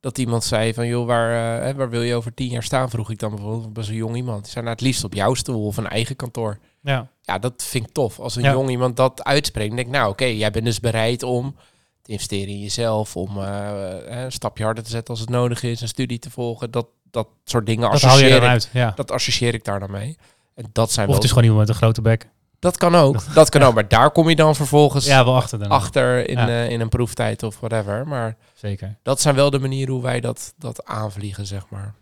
[0.00, 2.90] dat iemand zei van, joh, waar, eh, waar wil je over tien jaar staan?
[2.90, 4.42] Vroeg ik dan bijvoorbeeld bij zo'n jong iemand.
[4.42, 6.58] Die zei, nou, het liefst op jouw stoel of een eigen kantoor.
[6.82, 8.18] Ja, Ja, dat vind ik tof.
[8.20, 8.52] Als een Ja.
[8.52, 11.56] jong iemand dat uitspreekt, denk ik, nou, oké, jij bent dus bereid om
[12.02, 15.80] te investeren in jezelf, om eh, een stapje harder te zetten als het nodig is,
[15.80, 16.70] een studie te volgen.
[16.70, 18.70] Dat, dat soort dingen dat haal je associeer ik, eruit.
[18.72, 18.92] Ja.
[18.94, 20.16] dat associeer ik daar dan mee.
[20.54, 22.28] En dat zijn Of het is gewoon iemand met een grote bek.
[22.58, 23.24] Dat kan ook.
[23.34, 23.74] Dat kan ook.
[23.74, 25.68] Maar daar kom je dan vervolgens Ja, wel achter dan.
[25.68, 26.48] achter in, Ja.
[26.48, 28.06] eh, in een proeftijd of whatever.
[28.06, 28.98] Maar Zeker.
[29.02, 31.94] dat zijn wel de manieren hoe wij dat, dat aanvliegen, zeg maar.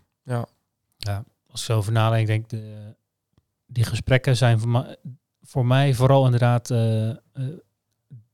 [1.51, 2.93] Als ik zo over nadenk, denk de,
[3.65, 4.95] die gesprekken zijn voor mij,
[5.41, 7.15] voor mij vooral inderdaad, eh, eh,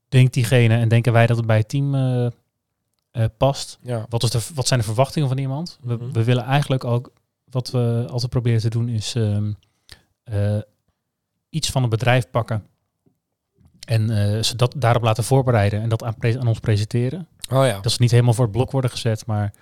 [0.10, 3.78] denkt diegene en denken wij dat het bij het team eh, eh, past.
[3.82, 4.06] Ja.
[4.10, 5.80] Wat, is de, wat zijn de verwachtingen van iemand?
[5.82, 6.12] We, Mhm.
[6.12, 7.12] we willen eigenlijk ook,
[7.50, 9.52] wat we altijd proberen te doen, is ehm,
[10.24, 10.58] eh,
[11.50, 12.64] iets van het bedrijf pakken.
[13.88, 14.10] En
[14.46, 17.28] ze dat daarop laten voorbereiden en dat aan, aan ons presenteren.
[17.52, 17.80] Oh ja.
[17.80, 19.54] Dat ze niet helemaal voor het blok worden gezet, maar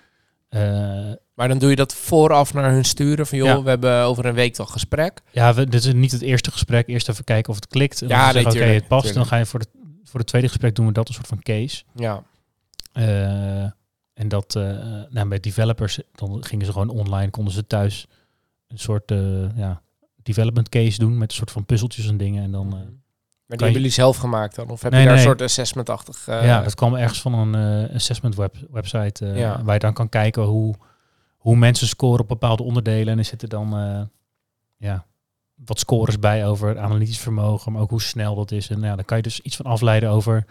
[1.34, 3.62] Maar dan doe je dat vooraf naar hun sturen van, joh, Ja.
[3.62, 5.20] we hebben over een week toch gesprek.
[5.32, 6.86] Ja, we, dit is niet het eerste gesprek.
[6.88, 8.02] Eerst even kijken of het klikt.
[8.02, 9.04] En Ja, dan nee, zeggen, oké, het past.
[9.04, 9.28] tuurlijk.
[9.28, 9.66] Dan ga je voor, de,
[10.16, 11.84] voor het tweede gesprek doen we dat een soort van case.
[11.94, 12.22] Ja.
[12.92, 13.62] Eh,
[14.14, 14.62] en dat eh,
[15.10, 18.06] nou, bij developers, dan gingen ze gewoon online, konden ze thuis
[18.68, 19.82] een soort eh, ja,
[20.22, 22.42] development case doen met een soort van puzzeltjes en dingen.
[22.42, 22.86] En dan, eh, Maar die
[23.46, 24.68] je- hebben jullie zelf gemaakt dan?
[24.70, 25.24] Of heb Nee, je daar nee.
[25.24, 26.26] een soort assessment-achtig...
[26.26, 29.62] ja, dat kwam ergens van een assessment web, website Ja.
[29.62, 30.74] waar je dan kan kijken hoe,
[31.36, 33.12] hoe mensen scoren op bepaalde onderdelen.
[33.12, 33.68] En er zitten dan
[34.76, 35.06] ja,
[35.64, 38.68] wat scores bij over het analytisch vermogen, maar ook hoe snel dat is.
[38.70, 40.44] En ja, dan kan je dus iets van afleiden over,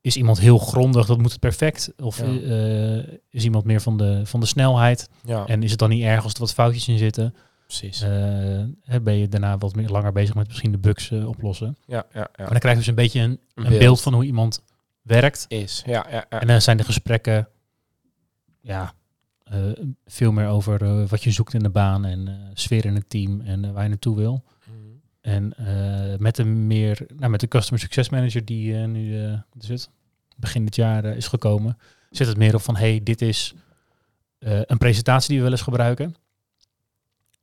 [0.00, 1.92] is iemand heel grondig, dat moet het perfect?
[2.02, 2.24] Of Ja.
[2.24, 5.08] eh, is iemand meer van de, van de snelheid?
[5.24, 7.34] ja, En is het dan niet erg als er wat foutjes in zitten?
[7.66, 8.00] precies.
[8.00, 11.76] Hè, ben je daarna wat meer langer bezig met misschien de bugs eh, oplossen?
[11.86, 12.28] ja, ja, ja.
[12.36, 13.78] Maar dan krijg je dus een beetje een, een beeld.
[13.78, 14.00] beeld.
[14.00, 14.62] van hoe iemand
[15.02, 15.44] werkt.
[15.48, 16.40] Is, ja, ja, ja.
[16.40, 17.48] En dan zijn de gesprekken
[18.60, 18.92] ja,
[20.06, 23.08] veel meer over eh, wat je zoekt in de baan en eh, sfeer in het
[23.10, 24.44] team en eh, waar je naartoe wil.
[24.64, 24.76] Mhm.
[25.20, 29.38] En eh, met een meer, nou, met de customer success manager die eh, nu, eh,
[29.58, 29.88] het,
[30.36, 31.78] begin dit jaar eh, is gekomen,
[32.10, 33.54] zit het meer op van, hey, dit is
[34.38, 36.14] eh, een presentatie die we wel eens gebruiken.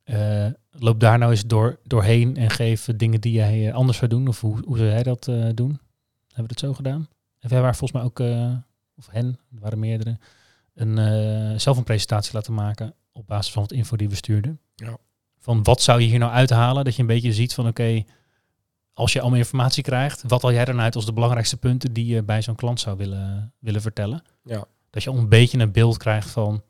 [0.04, 4.10] Eh, loop daar nou eens door, doorheen en geef dingen die jij eh, anders zou
[4.10, 4.28] doen.
[4.28, 5.80] Of hoe, hoe zou jij dat eh, doen?
[6.28, 7.08] Hebben we dat zo gedaan?
[7.40, 8.56] En we hebben volgens mij ook, eh,
[8.98, 10.18] of hen, er waren meerdere,
[10.82, 14.60] een, eh, zelf een presentatie laten maken op basis van wat info die we stuurden.
[14.76, 14.98] Ja.
[15.40, 16.86] Van wat zou je hier nou uithalen?
[16.86, 18.04] Dat je een beetje ziet van oké,
[18.94, 22.06] als je allemaal informatie krijgt, wat haal jij dan uit als de belangrijkste punten die
[22.06, 24.24] je bij zo'n klant zou willen, willen vertellen?
[24.44, 24.66] Ja.
[24.90, 26.64] Dat je al een beetje een beeld krijgt van,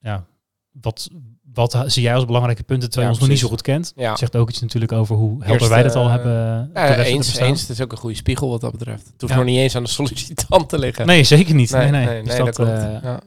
[0.00, 0.26] ja,
[0.70, 1.08] wat,
[1.54, 3.92] wat zie jij als belangrijke punten terwijl Ja, je ons nog niet zo goed kent?
[3.96, 4.16] Ja.
[4.16, 6.70] Zegt ook iets natuurlijk over hoe helder wij dat al eh, hebben.
[6.74, 7.60] Ja, eens, eens.
[7.60, 9.06] Het is ook een goede spiegel wat dat betreft.
[9.06, 11.06] Het hoeft nog niet eens aan de sollicitant te liggen.
[11.06, 11.70] Nee, zeker niet.
[11.70, 12.22] Nee, nee.
[12.22, 13.22] Dus, dat, dat, klopt.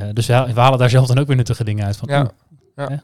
[0.00, 1.96] Eh, dus we, we halen daar zelf dan ook weer nuttige dingen uit.
[1.96, 2.30] Van, Ja.
[2.76, 3.02] Ja.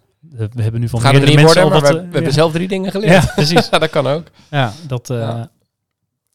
[0.52, 1.90] we hebben nu van er meerdere mensen worden, al maar wat...
[1.90, 3.22] we, we eh, hebben zelf drie dingen geleerd.
[3.24, 3.70] Ja, precies.
[3.70, 4.26] Dat kan ook.
[4.50, 5.11] Ja, dat...
[5.11, 5.42] eh.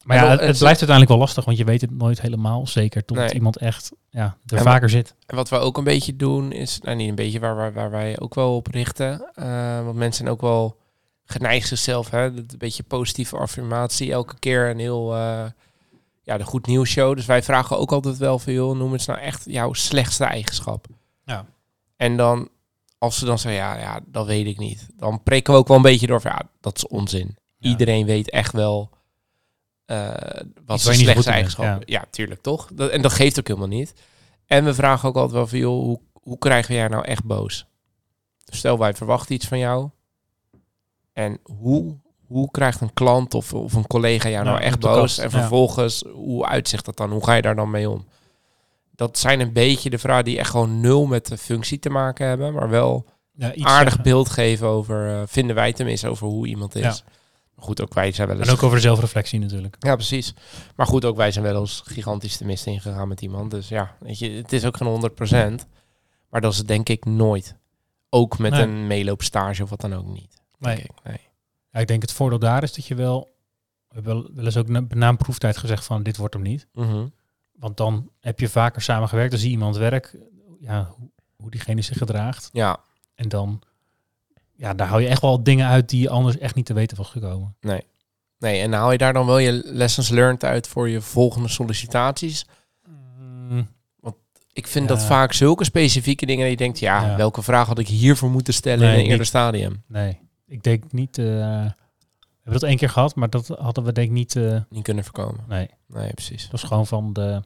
[0.02, 3.16] Maar ja, het, blijft uiteindelijk wel lastig, want je weet het nooit helemaal zeker tot
[3.16, 3.32] Nee.
[3.32, 5.14] iemand echt ja, er En vaker zit.
[5.26, 7.90] En wat we ook een beetje doen is, nou niet een beetje, waar, waar, waar
[7.90, 9.30] wij ook wel op richten.
[9.84, 10.76] want mensen zijn ook wel
[11.24, 14.12] geneigd zichzelf, hè, een beetje positieve affirmatie.
[14.12, 15.16] Elke keer een heel,
[16.22, 17.16] ja, de goed nieuws show.
[17.16, 20.86] Dus wij vragen ook altijd wel veel, noem eens nou echt jouw slechtste eigenschap.
[21.24, 21.46] Ja.
[21.96, 22.48] En dan,
[22.98, 24.88] als ze dan zeggen, ja, ja, dat weet ik niet.
[24.96, 27.36] Dan prikken we ook wel een beetje door van, ja, dat is onzin.
[27.58, 27.70] Ja.
[27.70, 28.90] Iedereen weet echt wel
[29.84, 30.08] eh,
[30.66, 31.82] wat zijn slechtste bent, eigenschappen.
[31.84, 32.04] Ja.
[32.10, 32.68] tuurlijk, toch?
[32.72, 33.94] Dat, en dat geeft ook helemaal niet.
[34.46, 37.24] En we vragen ook altijd wel van, joh, hoe, hoe krijgen we jij nou echt
[37.24, 37.66] boos?
[38.44, 39.90] Dus stel, wij verwachten iets van jou.
[41.12, 42.00] En hoe,
[42.32, 45.18] hoe krijgt een klant of, of een collega jou nou echt boos?
[45.18, 47.10] En vervolgens, hoe uitzicht dat dan?
[47.10, 48.04] Hoe ga je daar dan mee om?
[48.94, 52.26] Dat zijn een beetje de vragen die echt gewoon nul met de functie te maken
[52.26, 52.52] hebben.
[52.52, 54.02] Maar wel Ja, iets aardig zeggen.
[54.02, 56.82] beeld geven over, eh, vinden wij tenminste, over hoe iemand is.
[56.82, 56.94] Ja.
[57.54, 58.46] Maar goed, ook wij zijn wel eens...
[58.48, 59.76] En ook over de zelfreflectie natuurlijk.
[59.78, 60.34] Ja, precies.
[60.76, 63.50] Maar goed, ook wij zijn wel eens gigantisch de mist ingegaan met iemand.
[63.50, 65.66] Dus ja, weet je, het is ook geen 100%.
[66.30, 67.56] Maar dat is denk ik nooit.
[68.10, 68.62] Ook met Nee.
[68.62, 70.40] een meeloopstage of wat dan ook niet.
[70.58, 70.76] Nee.
[70.78, 70.90] ik.
[71.04, 71.20] Nee.
[71.72, 73.30] Ja, ik denk het voordeel daar is dat je wel...
[73.88, 76.66] We hebben wel, eens ook na, na een proeftijd gezegd van dit wordt hem niet.
[76.72, 77.06] Mhm.
[77.52, 79.30] Want dan heb je vaker samen gewerkt.
[79.30, 80.16] Dan zie je iemand werk.
[80.60, 82.48] Ja, hoe, hoe diegene zich gedraagt.
[82.52, 82.78] Ja,
[83.14, 83.60] En dan...
[84.56, 86.96] Ja, daar haal je echt wel dingen uit die je anders echt niet te weten
[86.96, 87.56] was gekomen.
[87.60, 87.84] nee.
[88.38, 92.46] Nee, en haal je daar dan wel je lessons learned uit voor je volgende sollicitaties?
[92.86, 93.68] Mm,
[94.52, 94.94] Ik vind Ja.
[94.94, 97.16] dat vaak zulke specifieke dingen dat je denkt, ja, Ja.
[97.16, 99.82] welke vraag had ik hiervoor moeten stellen Nee, in een eerder stadium?
[99.86, 100.18] Nee,
[100.52, 101.18] ik denk niet.
[101.18, 104.36] eh, We hebben dat één keer gehad, maar dat hadden we denk ik niet...
[104.36, 105.44] eh, Niet kunnen voorkomen.
[105.48, 106.42] nee, Nee, precies.
[106.42, 107.42] dat was gewoon van de...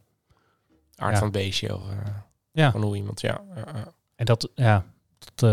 [0.96, 1.18] Aard Ja.
[1.18, 1.74] van het beestje.
[1.74, 1.96] Of, eh,
[2.52, 2.70] Ja.
[2.70, 3.40] Van hoe iemand, ja.
[4.16, 4.84] En dat, ja,
[5.18, 5.50] dat,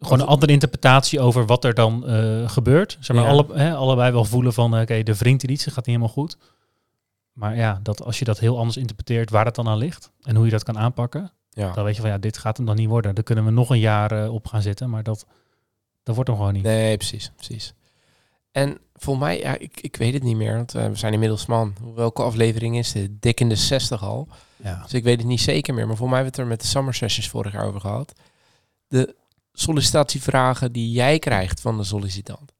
[0.00, 2.02] gewoon een andere interpretatie over wat er dan
[2.48, 2.96] gebeurt.
[3.00, 3.30] Zeg maar, Ja.
[3.30, 6.36] alle, hè, allebei wel voelen van, oké, de vriend iets, het gaat niet helemaal goed.
[7.32, 10.36] Maar ja, dat als je dat heel anders interpreteert, waar het dan aan ligt en
[10.36, 11.72] hoe je dat kan aanpakken, ja.
[11.72, 13.14] dan weet je van, ja, dit gaat hem dan niet worden.
[13.14, 15.26] Daar kunnen we nog een jaar op gaan zitten, maar dat,
[16.02, 16.62] dat wordt hem gewoon niet.
[16.62, 17.74] Nee, precies, precies.
[18.50, 21.46] En volgens mij, ja, ik, ik weet het niet meer, want eh, we zijn inmiddels
[21.46, 21.74] man.
[21.94, 23.22] Welke aflevering is dit?
[23.22, 24.28] Dik in de 60 al.
[24.56, 24.82] Ja.
[24.82, 25.86] Dus ik weet het niet zeker meer.
[25.86, 28.12] Maar voor mij hebben we het er met de summer sessions vorig jaar over gehad.
[28.88, 29.14] De
[29.52, 32.52] sollicitatievragen die jij krijgt van de sollicitant.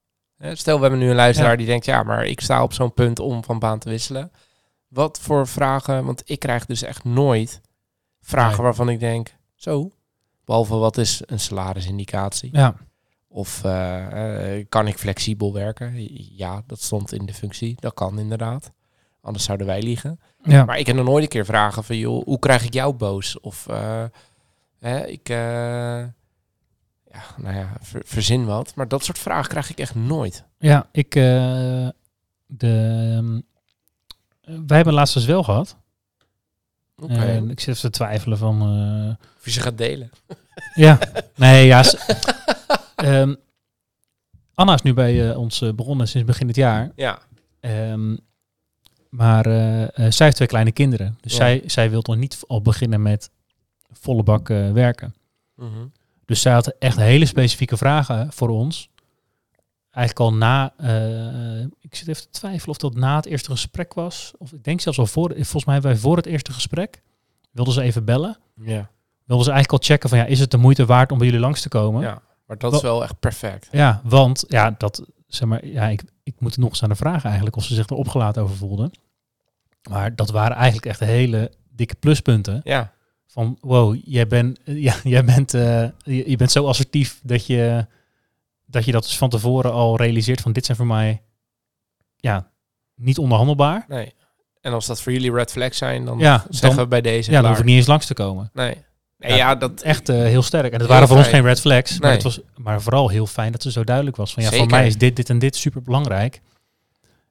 [0.52, 1.56] Stel, we hebben nu een luisteraar Ja.
[1.56, 4.32] die denkt, ja, maar ik sta op zo'n punt om van baan te wisselen.
[4.88, 7.60] Wat voor vragen, want ik krijg dus echt nooit
[8.20, 8.62] vragen Nee.
[8.62, 9.90] waarvan ik denk, zo.
[10.44, 12.48] Behalve wat is een salarisindicatie?
[12.52, 12.74] Ja,
[13.34, 15.92] Of eh, eh, kan ik flexibel werken?
[16.36, 17.76] Ja, dat stond in de functie.
[17.80, 18.72] Dat kan inderdaad.
[19.20, 20.20] Anders zouden wij liegen.
[20.42, 20.64] ja.
[20.64, 23.40] Maar ik heb nog nooit een keer vragen van, joh, hoe krijg ik jou boos?
[23.40, 24.04] Of, eh,
[24.78, 26.12] hè, ik, ja,
[27.36, 28.74] nou ja, ver- verzin wat.
[28.74, 30.44] Maar dat soort vragen krijg ik echt nooit.
[30.58, 31.92] ja ik, de,
[32.56, 33.40] ehm,
[34.66, 35.76] wij hebben laatst dus wel gehad.
[37.48, 38.62] Ik zit te twijfelen van,
[39.38, 40.10] Of je ze gaat delen.
[40.74, 40.98] Ja,
[41.34, 41.82] nee, ja.
[43.02, 43.34] Ehm,
[44.54, 46.92] Anna is nu bij eh, ons eh, begonnen sinds begin dit jaar.
[46.96, 47.18] Ja.
[47.60, 48.16] Ehm,
[49.08, 51.18] maar eh, zij heeft twee kleine kinderen.
[51.20, 51.38] Dus Ja.
[51.38, 53.30] zij, zij wil nog niet al beginnen met
[53.92, 55.14] volle bak werken.
[55.54, 55.86] Mhm.
[56.24, 58.90] Dus zij had echt hele specifieke vragen voor ons.
[59.90, 60.72] Eigenlijk al na,
[61.80, 64.32] ik zit even te twijfelen of dat na het eerste gesprek was.
[64.38, 67.02] Of ik denk zelfs al voor, volgens mij hebben wij voor het eerste gesprek,
[67.50, 68.38] wilden ze even bellen.
[68.54, 68.90] Ja.
[69.24, 71.42] Wilden ze eigenlijk al checken van ja, is het de moeite waard om bij jullie
[71.42, 72.02] langs te komen?
[72.02, 72.22] ja.
[72.52, 73.68] Maar dat is wel echt perfect.
[73.70, 77.26] Ja, want ja, dat zeg maar, ja, ik, ik moet nog eens aan de vragen
[77.26, 78.90] eigenlijk of ze zich er opgelaten over voelden.
[79.90, 82.60] Maar dat waren eigenlijk echt hele dikke pluspunten.
[82.64, 82.92] Ja.
[83.26, 87.86] Van wow, jij, bent ja, jij bent, eh, je, je bent zo assertief dat je,
[88.66, 91.22] dat je dat dus van tevoren al realiseert van dit zijn voor mij
[92.16, 92.50] ja,
[92.94, 93.84] niet onderhandelbaar.
[93.88, 94.14] Nee.
[94.60, 97.30] En als dat voor jullie red flags zijn, dan Ja, zeggen dan, we bij deze
[97.30, 98.50] ja, dan hoef ik niet eens langs te komen.
[98.52, 98.84] Nee.
[99.28, 99.80] Ja, ja, dat...
[99.82, 100.72] Echt eh, heel sterk.
[100.72, 103.52] En het waren voor ons geen red flags, maar, het was, maar vooral heel fijn
[103.52, 104.34] dat ze zo duidelijk was.
[104.34, 106.40] Van ja, voor mij is dit, dit en dit super belangrijk.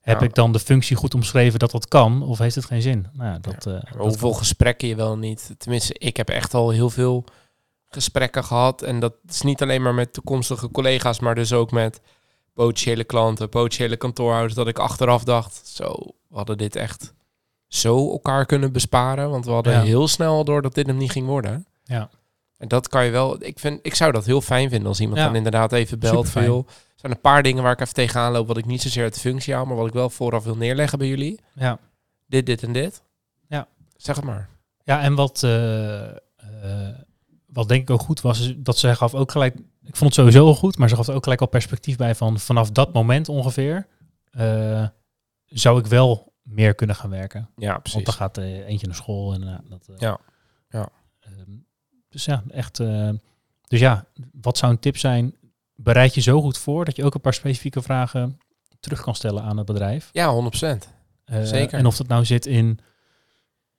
[0.02, 0.26] Heb Ja.
[0.26, 3.08] ik dan de functie goed omschreven dat dat kan, of heeft het geen zin?
[3.14, 5.54] Nou ja, dat, eh, hoeveel gesprekken je wel niet.
[5.58, 7.24] Tenminste, ik heb echt al heel veel
[7.90, 8.82] gesprekken gehad.
[8.82, 12.02] En dat is niet alleen maar met toekomstige collega's, maar dus ook met
[12.54, 14.54] potentiële klanten, potentiële kantoorhouders.
[14.54, 15.94] Dat ik achteraf dacht, zo,
[16.30, 17.14] we hadden dit echt
[17.68, 19.30] zo elkaar kunnen besparen.
[19.30, 19.82] Want we hadden Ja.
[19.82, 21.66] heel snel door dat dit hem niet ging worden.
[21.84, 22.10] Ja.
[22.58, 23.44] En dat kan je wel.
[23.44, 25.26] Ik, vind, ik zou dat heel fijn vinden als iemand Ja.
[25.26, 26.30] dan inderdaad even belt.
[26.30, 26.66] Veel.
[26.68, 28.48] Er zijn een paar dingen waar ik even tegenaan loop.
[28.48, 30.98] Wat ik niet zozeer uit de functie haal, maar wat ik wel vooraf wil neerleggen
[30.98, 31.40] bij jullie.
[31.54, 31.80] Ja.
[32.28, 33.04] Dit, dit en dit.
[33.48, 33.68] Ja.
[33.98, 34.50] Zeg het maar.
[34.84, 36.16] ja, en wat, eh, eh,
[37.48, 40.14] wat denk ik ook goed was, is dat ze gaf ook gelijk, ik vond het
[40.14, 43.30] sowieso al goed, maar ze gaf ook gelijk al perspectief bij van vanaf dat moment
[43.30, 43.88] ongeveer,
[44.32, 44.88] eh,
[45.46, 47.50] zou ik wel meer kunnen gaan werken.
[47.56, 47.94] Ja, precies.
[47.94, 49.90] Want dan gaat eentje naar school en dat.
[49.98, 50.18] Ja,
[50.70, 50.90] ja.
[52.12, 52.80] Dus ja, echt.
[52.80, 53.10] eh,
[53.68, 54.06] dus ja,
[54.42, 55.36] wat zou een tip zijn?
[55.76, 58.40] Bereid je zo goed voor dat je ook een paar specifieke vragen
[58.80, 60.10] terug kan stellen aan het bedrijf.
[60.12, 60.88] Ja, 100%.
[61.26, 61.78] Eh, Zeker.
[61.80, 62.80] En of dat nou zit in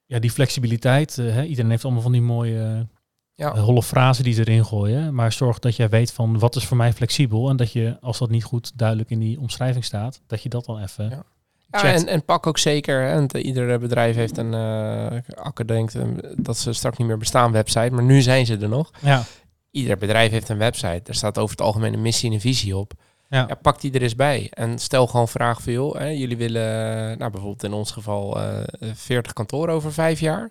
[0.06, 1.18] ja, die flexibiliteit.
[1.18, 2.86] eh, hè, iedereen heeft allemaal van die mooie
[3.34, 3.58] Ja.
[3.58, 5.14] holle frasen die ze erin gooien.
[5.14, 7.48] Maar zorg dat jij weet van wat is voor mij flexibel.
[7.48, 10.64] En dat je, als dat niet goed duidelijk in die omschrijving staat, dat je dat
[10.64, 11.08] dan even.
[11.10, 11.24] Ja.
[11.72, 12.00] Ja, checkt.
[12.00, 16.02] en, en pak ook zeker, hè, want ieder bedrijf heeft een, uh, Akker denkt eh,
[16.36, 18.90] dat ze straks niet meer bestaan website, maar nu zijn ze er nog.
[19.00, 19.22] Ja,
[19.70, 22.76] Ieder bedrijf heeft een website, daar staat over het algemeen een missie en een visie
[22.76, 22.92] op.
[23.28, 23.44] ja.
[23.48, 27.18] Ja, pak die er eens bij en stel gewoon vraag van, joh, hè, jullie willen,
[27.18, 30.50] nou bijvoorbeeld in ons geval, eh 40 kantoren over vijf jaar.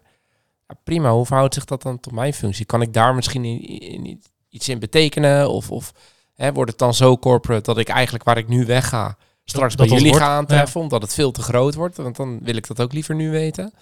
[0.68, 2.66] Ja, prima, hoe verhoudt zich dat dan tot mijn functie?
[2.66, 5.50] Kan ik daar misschien in, in, iets in betekenen?
[5.50, 5.94] Of, of
[6.36, 9.18] hè, wordt het dan zo corporate dat ik eigenlijk waar ik nu wegga,
[9.52, 11.98] straks dat bij jullie wordt, ga aantreffen, omdat het veel te groot wordt?
[11.98, 13.74] Want dan wil ik dat ook liever nu weten.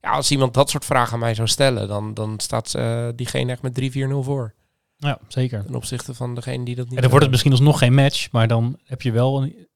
[0.00, 3.52] Ja, als iemand dat soort vragen aan mij zou stellen, dan, dan staat uh, diegene
[3.52, 3.84] echt met 3-4-0
[4.20, 4.54] voor.
[4.96, 5.64] ja, zeker.
[5.64, 6.94] Ten opzichte van degene die dat niet...
[6.94, 9.42] En dan wordt het misschien alsnog geen match, maar dan heb je wel...
[9.42, 9.66] Een,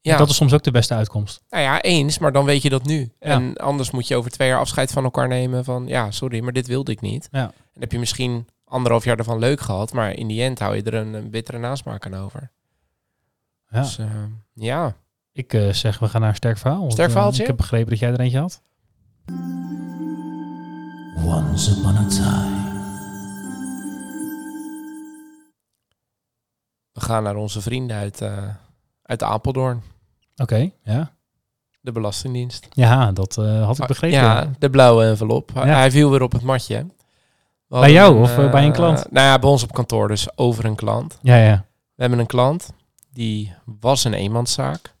[0.00, 0.16] ja.
[0.16, 1.42] Dat is soms ook de beste uitkomst.
[1.48, 3.12] Nou ja, eens, maar dan weet je dat nu.
[3.20, 3.28] Ja.
[3.28, 5.86] En anders moet je over twee jaar afscheid van elkaar nemen van...
[5.86, 7.28] Ja, sorry, maar dit wilde ik niet.
[7.30, 7.52] Ja.
[7.74, 10.82] En heb je misschien anderhalf jaar ervan leuk gehad, maar in die end hou je
[10.82, 12.50] er een, een bittere nasmaak aan over.
[13.68, 13.80] Ja.
[13.80, 14.06] Dus uh,
[14.52, 14.96] ja.
[15.32, 16.90] Ik uh, zeg, we gaan naar een sterk verhaal.
[16.90, 17.36] Sterk verhaaltje?
[17.36, 18.62] Uh, ik heb begrepen dat jij er eentje had.
[21.24, 22.60] Once upon a time.
[26.92, 28.48] We gaan naar onze vrienden uit, uh,
[29.02, 29.82] Uit Apeldoorn,
[30.36, 31.12] Oké, ja.
[31.80, 32.66] de Belastingdienst.
[32.70, 34.18] Ja, dat eh, had ik begrepen.
[34.18, 35.50] Ja, de blauwe envelop.
[35.54, 35.74] Hij- Ja.
[35.76, 36.86] Hij viel weer op het matje.
[37.68, 39.10] Bij jou een, of, eh, bij een eh, klant?
[39.10, 41.18] Nou ja, bij ons op kantoor, dus over een klant.
[41.22, 41.36] ja.
[41.36, 41.64] ja.
[41.94, 42.72] We hebben een klant,
[43.12, 44.94] die was een eenmanszaak.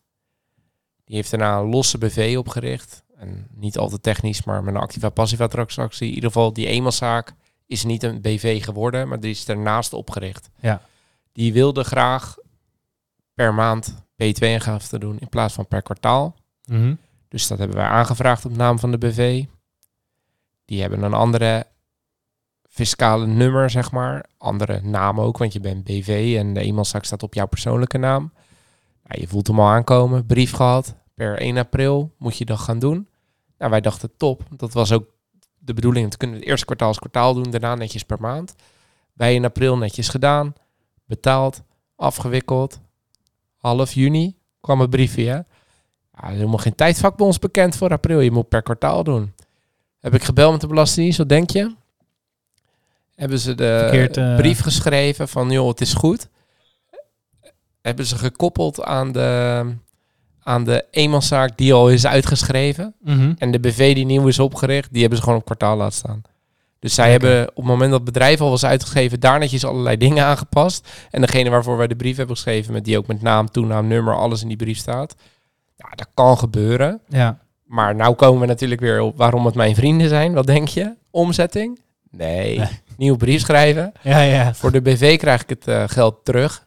[1.12, 3.02] Die heeft daarna een losse BV opgericht.
[3.16, 6.08] En niet al te technisch, maar met een activa-passiva transactie.
[6.08, 7.34] In ieder geval, die eenmanszaak
[7.66, 10.50] is niet een BV geworden, maar die is daarnaast opgericht.
[10.60, 10.82] Ja.
[11.32, 12.36] Die wilde graag
[13.34, 16.36] per maand B2-ingifte doen in plaats van per kwartaal.
[16.64, 16.94] Mhm.
[17.28, 19.44] Dus dat hebben wij aangevraagd op naam van de BV.
[20.64, 21.66] Die hebben een andere
[22.68, 24.26] fiscale nummer, zeg maar.
[24.38, 28.32] Andere naam ook, want je bent BV en de eenmanszaak staat op jouw persoonlijke naam.
[29.04, 30.26] Nou, je voelt hem al aankomen.
[30.26, 31.00] Brief gehad.
[31.14, 33.08] Per 1 april moet je dat gaan doen.
[33.58, 34.42] Nou, wij dachten top.
[34.56, 35.04] Dat was ook
[35.58, 36.08] de bedoeling.
[36.08, 37.50] Dat kunnen we het eerste kwartaal als kwartaal doen.
[37.50, 38.54] Daarna netjes per maand.
[39.12, 40.54] Wij in april netjes gedaan.
[41.04, 41.62] Betaald.
[41.96, 42.80] Afgewikkeld.
[43.56, 45.24] Half juni kwam het briefje.
[45.24, 45.34] hè.
[45.34, 45.44] Ja,
[46.12, 48.20] er is helemaal geen tijdvak bij ons bekend voor april.
[48.20, 49.32] Je moet per kwartaal doen.
[50.00, 51.74] Heb ik gebeld met de Belastingdienst, wat denk je?
[53.14, 56.28] Hebben ze de Verkeerd, eh, brief geschreven van, joh, het is goed.
[57.80, 59.64] Hebben ze gekoppeld aan de,
[60.42, 62.94] aan de eenmanszaak die al is uitgeschreven.
[63.00, 63.32] Mhm.
[63.38, 66.22] En de BV die nieuw is opgericht, die hebben ze gewoon op kwartaal laten staan.
[66.78, 69.96] Dus zij hebben op het moment dat het bedrijf al was uitgeschreven, daar netjes allerlei
[69.96, 70.88] dingen aangepast.
[71.10, 74.14] En degene waarvoor wij de brief hebben geschreven, met die ook met naam, toenaam, nummer,
[74.14, 75.14] alles in die brief staat.
[75.76, 77.00] Ja, dat kan gebeuren.
[77.08, 77.38] Ja.
[77.64, 80.32] Maar nou komen we natuurlijk weer op waarom het mijn vrienden zijn.
[80.32, 80.94] Wat denk je?
[81.10, 81.80] Omzetting?
[82.10, 82.58] Nee.
[82.58, 82.68] Nee.
[82.96, 83.92] Nieuw brief schrijven.
[84.00, 84.54] Ja, ja.
[84.54, 86.66] Voor de BV krijg ik het eh, geld terug.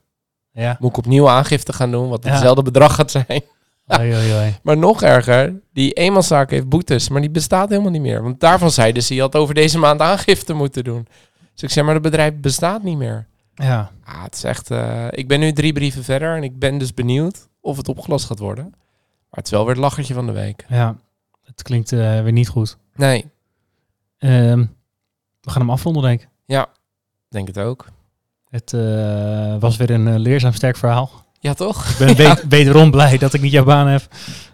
[0.52, 0.78] Ja.
[0.80, 3.44] Moet ik opnieuw aangifte gaan doen, wat hetzelfde bedrag gaat zijn.
[4.00, 4.56] Oei, oei, oei.
[4.64, 8.24] Maar nog erger, die eenmanszaak heeft boetes, maar die bestaat helemaal niet meer.
[8.24, 11.08] Want daarvan zeiden ze, je had over deze maand aangifte moeten doen.
[11.54, 13.28] Dus ik zeg, maar het bedrijf bestaat niet meer.
[13.56, 13.92] Ja.
[14.04, 16.94] Ah, het is echt, eh, ik ben nu drie brieven verder en ik ben dus
[16.94, 18.64] benieuwd of het opgelost gaat worden.
[18.70, 20.66] Maar het is wel weer het lachertje van de week.
[20.68, 20.96] Ja.
[21.44, 22.78] Het klinkt eh, weer niet goed.
[22.96, 23.26] Nee,
[24.18, 24.60] Ehm,
[25.42, 26.30] we gaan hem afronden, denk ik.
[27.30, 27.86] denk het ook.
[28.50, 31.25] Het eh, was weer een leerzaam sterk verhaal.
[31.40, 31.90] Ja, toch?
[31.90, 34.02] Ik ben we- wederom blij dat ik niet jouw baan heb.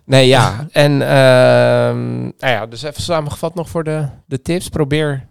[0.05, 0.67] Nee, ja.
[0.71, 4.69] En ehm, nou ja, dus even samengevat nog voor de, de tips.
[4.69, 5.27] Probeer,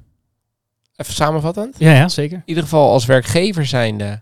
[0.96, 1.74] even samenvattend.
[1.78, 2.36] Ja, ja, zeker.
[2.36, 4.20] In ieder geval als werkgever zijnde,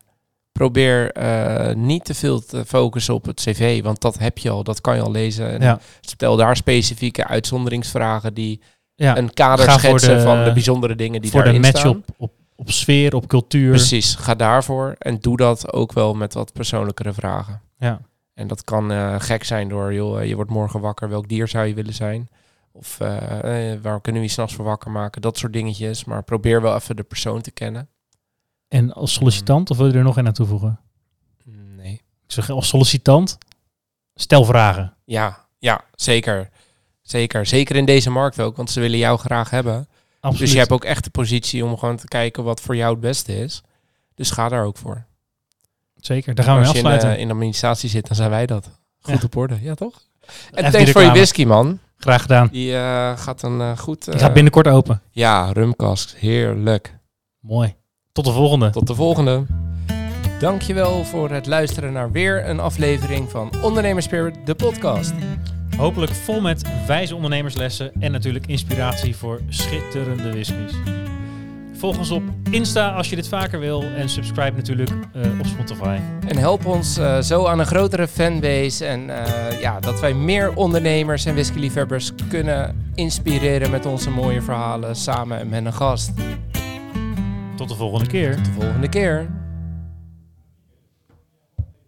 [0.52, 4.62] probeer eh, niet te veel te focussen op het cv, want dat heb je al,
[4.64, 5.50] dat kan je al lezen.
[5.52, 5.78] En Ja.
[6.00, 8.60] Stel daar specifieke uitzonderingsvragen die
[8.94, 9.16] Ja.
[9.16, 11.90] een kader Ga schetsen de- van de bijzondere dingen die voor de daarin match staan.
[11.90, 13.70] op, op, op sfeer, op cultuur.
[13.70, 17.60] Precies, ga daarvoor en doe dat ook wel met wat persoonlijkere vragen.
[17.78, 18.00] Ja.
[18.34, 21.48] En dat kan eh, gek zijn door, joh, eh, je wordt morgen wakker, welk dier
[21.48, 22.28] zou je willen zijn?
[22.78, 25.22] Of eh, eh, waar kunnen we je s'nachts voor wakker maken?
[25.22, 26.04] Dat soort dingetjes.
[26.04, 27.88] Maar probeer wel even de persoon te kennen.
[28.68, 30.80] En als sollicitant, of wil je er nog een aan toevoegen?
[31.76, 31.92] Nee.
[31.94, 33.38] Ik zeg als sollicitant,
[34.14, 34.96] stel vragen.
[35.04, 36.50] Ja, ja, zeker.
[37.02, 37.46] Zeker.
[37.46, 39.88] Zeker in deze markt ook, want ze willen jou graag hebben.
[40.20, 40.38] Absoluut.
[40.44, 43.00] Dus je hebt ook echt de positie om gewoon te kijken wat voor jou het
[43.00, 43.62] beste is.
[44.14, 45.06] Dus ga daar ook voor.
[45.96, 47.14] Zeker, daar gaan we Als je in, afsluiten.
[47.16, 48.70] eh, in de administratie zit, dan zijn wij dat.
[49.00, 49.24] Goed Ja.
[49.24, 49.58] op orde.
[49.60, 50.02] Ja, toch?
[50.52, 51.78] En Even thanks voor je whisky, man.
[51.96, 52.48] Graag gedaan.
[52.52, 54.04] Die eh, gaat een eh, goed...
[54.04, 55.02] Die gaat binnenkort open.
[55.10, 56.14] Ja, rumkast.
[56.16, 56.98] Heerlijk.
[57.40, 57.74] Mooi.
[58.12, 58.70] Tot de volgende.
[58.70, 59.44] Tot de volgende.
[60.40, 65.12] Dankjewel voor het luisteren naar weer een aflevering van Ondernemerspirit, de podcast.
[65.78, 70.72] Hopelijk vol met wijze ondernemerslessen en natuurlijk inspiratie voor schitterende whiskies.
[71.72, 75.98] Volg ons op Insta als je dit vaker wil en subscribe natuurlijk eh, op Spotify.
[76.26, 78.86] En help ons eh, zo aan een grotere fanbase.
[78.86, 84.96] En eh, ja, dat wij meer ondernemers en whiskyliefhebbers kunnen inspireren met onze mooie verhalen
[84.96, 86.12] samen met een gast.
[87.56, 88.34] Tot de volgende keer.
[88.34, 89.28] Tot de volgende keer.